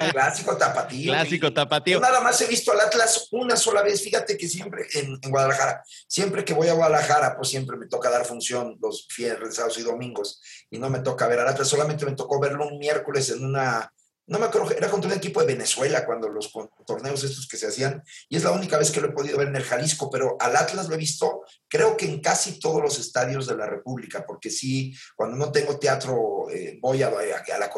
[0.01, 1.13] el clásico tapatío.
[1.13, 1.95] Clásico tapatío.
[1.95, 4.03] Yo nada más he visto al Atlas una sola vez.
[4.03, 8.11] Fíjate que siempre en, en Guadalajara, siempre que voy a Guadalajara, pues siempre me toca
[8.11, 10.43] dar función los viernes, sábados y domingos.
[10.71, 11.67] Y no me toca ver al Atlas.
[11.67, 13.91] Solamente me tocó verlo un miércoles en una.
[14.27, 16.51] No me acuerdo, era contra un equipo de Venezuela cuando los
[16.87, 18.03] torneos estos que se hacían.
[18.29, 20.09] Y es la única vez que lo he podido ver en el Jalisco.
[20.11, 23.67] Pero al Atlas lo he visto, creo que en casi todos los estadios de la
[23.67, 24.25] República.
[24.25, 27.69] Porque sí, cuando no tengo teatro, eh, voy a, a la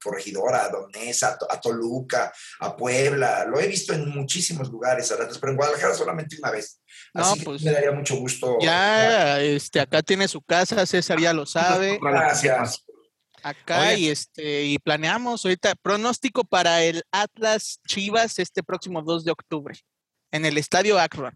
[0.00, 5.12] Corregidora, a Donés, a, To- a Toluca, a Puebla, lo he visto en muchísimos lugares,
[5.12, 6.80] Atlas, pero en Guadalajara solamente una vez.
[7.14, 8.56] No, Así que pues, me daría mucho gusto.
[8.60, 11.98] Ya, este, acá tiene su casa, César ya lo sabe.
[12.02, 12.84] Gracias.
[13.42, 13.98] Acá Oye.
[13.98, 19.74] y este, y planeamos ahorita pronóstico para el Atlas Chivas este próximo 2 de octubre
[20.30, 21.34] en el Estadio Akron.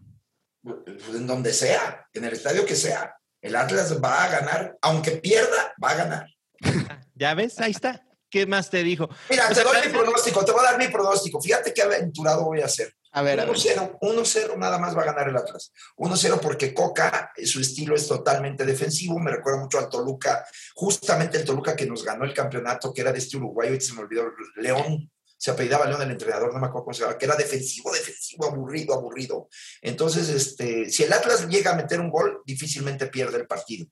[0.63, 0.77] Pues,
[1.13, 3.13] En donde sea, en el estadio que sea.
[3.41, 6.27] El Atlas va a ganar, aunque pierda, va a ganar.
[7.15, 7.59] ¿Ya ves?
[7.59, 8.03] Ahí está.
[8.29, 9.07] ¿Qué más te dijo?
[9.29, 11.41] Mira, Pues te doy acá- mi pronóstico, te voy a dar mi pronóstico.
[11.41, 12.93] Fíjate qué aventurado voy a hacer.
[13.11, 13.55] A ver, a ver.
[13.55, 15.71] 1-0, 1-0 nada más va a ganar el Atlas.
[15.97, 20.45] 1-0 porque Coca, su estilo es totalmente defensivo, me recuerda mucho al Toluca,
[20.75, 23.93] justamente el Toluca que nos ganó el campeonato, que era de este uruguayo, y se
[23.93, 24.25] me olvidó,
[24.57, 27.91] León, se apellidaba León el entrenador, no me acuerdo cómo se llama, que era defensivo,
[27.93, 29.47] defensivo, aburrido, aburrido.
[29.81, 33.87] Entonces, este, si el Atlas llega a meter un gol, difícilmente pierde el partido.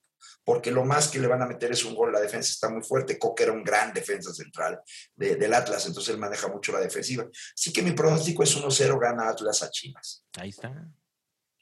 [0.46, 2.14] Porque lo más que le van a meter es un gol.
[2.14, 3.18] La defensa está muy fuerte.
[3.20, 4.80] Coca era un gran defensa central
[5.16, 7.26] de- del Atlas, entonces él maneja mucho la defensiva.
[7.54, 10.24] Así que mi pronóstico es 1-0 gana Atlas a Chivas.
[10.38, 10.72] Ahí está.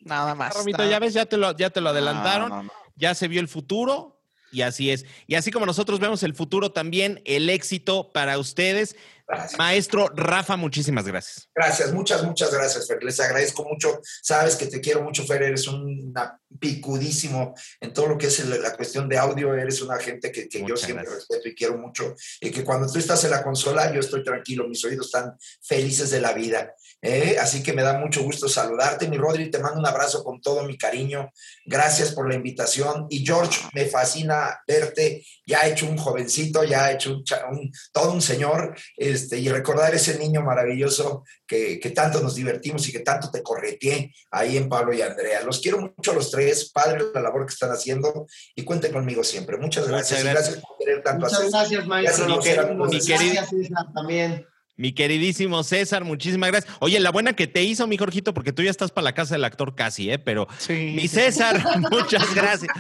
[0.02, 0.54] Nada más.
[0.54, 2.50] Romito, nada- ya ves, ya te lo, ya te lo adelantaron.
[2.50, 2.72] No, no, no.
[2.96, 4.22] ya se vio el futuro
[4.52, 5.06] y así es.
[5.28, 8.96] Y así como nosotros vemos el futuro, también el éxito para ustedes.
[9.28, 9.58] Gracias.
[9.58, 11.50] Maestro Rafa, muchísimas gracias.
[11.56, 13.04] Gracias, muchas, muchas gracias, Fer.
[13.04, 14.00] Les agradezco mucho.
[14.22, 15.44] Sabes que te quiero mucho, Fer.
[15.44, 16.14] Eres un
[16.60, 19.54] picudísimo en todo lo que es la cuestión de audio.
[19.54, 21.28] Eres una gente que, que yo siempre gracias.
[21.30, 22.16] respeto y quiero mucho.
[22.42, 24.68] Y que cuando tú estás en la consola, yo estoy tranquilo.
[24.68, 26.74] Mis oídos están felices de la vida.
[27.02, 27.38] ¿eh?
[27.40, 29.50] Así que me da mucho gusto saludarte, mi Rodri.
[29.50, 31.32] Te mando un abrazo con todo mi cariño.
[31.66, 33.08] Gracias por la invitación.
[33.10, 35.26] Y George, me fascina verte.
[35.46, 38.76] Ya hecho un jovencito, ya hecho un, un- todo un señor.
[39.14, 43.42] Este, y recordar ese niño maravilloso que, que tanto nos divertimos y que tanto te
[43.44, 45.44] correteé ahí en Pablo y Andrea.
[45.44, 49.24] Los quiero mucho a los tres, padres, la labor que están haciendo y cuenten conmigo
[49.24, 49.58] siempre.
[49.58, 50.20] Muchas gracias.
[50.20, 50.56] Muchas y gracias.
[50.56, 52.26] gracias por querer tanto Muchas gracias, maestro.
[52.26, 52.90] Gracias, mi querido- queremos.
[52.90, 54.46] mi querido- Gracias, César, también.
[54.76, 56.74] Mi queridísimo César, muchísimas gracias.
[56.80, 59.36] Oye, la buena que te hizo, mi Jorgito, porque tú ya estás para la casa
[59.36, 60.18] del actor casi, ¿eh?
[60.18, 60.94] Pero Sí.
[60.96, 61.62] mi César,
[61.92, 62.72] muchas gracias.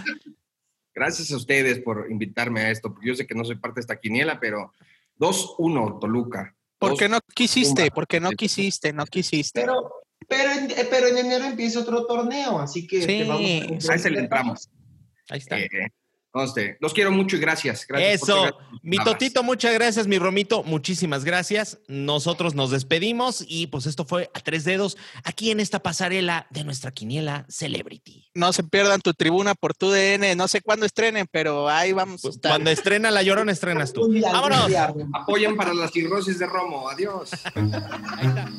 [0.95, 3.81] Gracias a ustedes por invitarme a esto, porque yo sé que no soy parte de
[3.81, 4.73] esta quiniela, pero
[5.20, 6.55] 2-1 Toluca.
[6.78, 7.89] ¿Por qué no quisiste?
[7.91, 9.61] Porque no quisiste, no quisiste.
[9.61, 9.91] Pero,
[10.28, 13.07] pero, en, eh, pero en enero empieza otro torneo, así que Sí.
[13.07, 14.70] te vamos a A ese le entramos.
[15.30, 15.59] Ahí está.
[15.59, 15.70] Eh,
[16.34, 16.77] conste.
[16.81, 17.86] los quiero mucho y gracias.
[17.88, 19.19] gracias por Eso, ser- mi Nada más.
[19.19, 21.77] Totito, muchas gracias, mi Romito, muchísimas gracias.
[21.88, 26.63] Nosotros nos despedimos y pues esto fue a tres dedos aquí en esta pasarela de
[26.63, 28.29] nuestra quiniela Celebrity.
[28.34, 30.36] No se pierdan tu tribuna por tu DN.
[30.36, 32.51] No sé cuándo estrenen, pero ahí vamos a estar.
[32.51, 34.11] Cuando estrena La Llorona, estrenas tú.
[34.21, 34.67] Vámonos.
[34.67, 34.91] día.
[35.13, 36.89] Apoyen para la cirrosis de Romo.
[36.89, 37.29] Adiós.
[37.55, 38.51] Ahí está.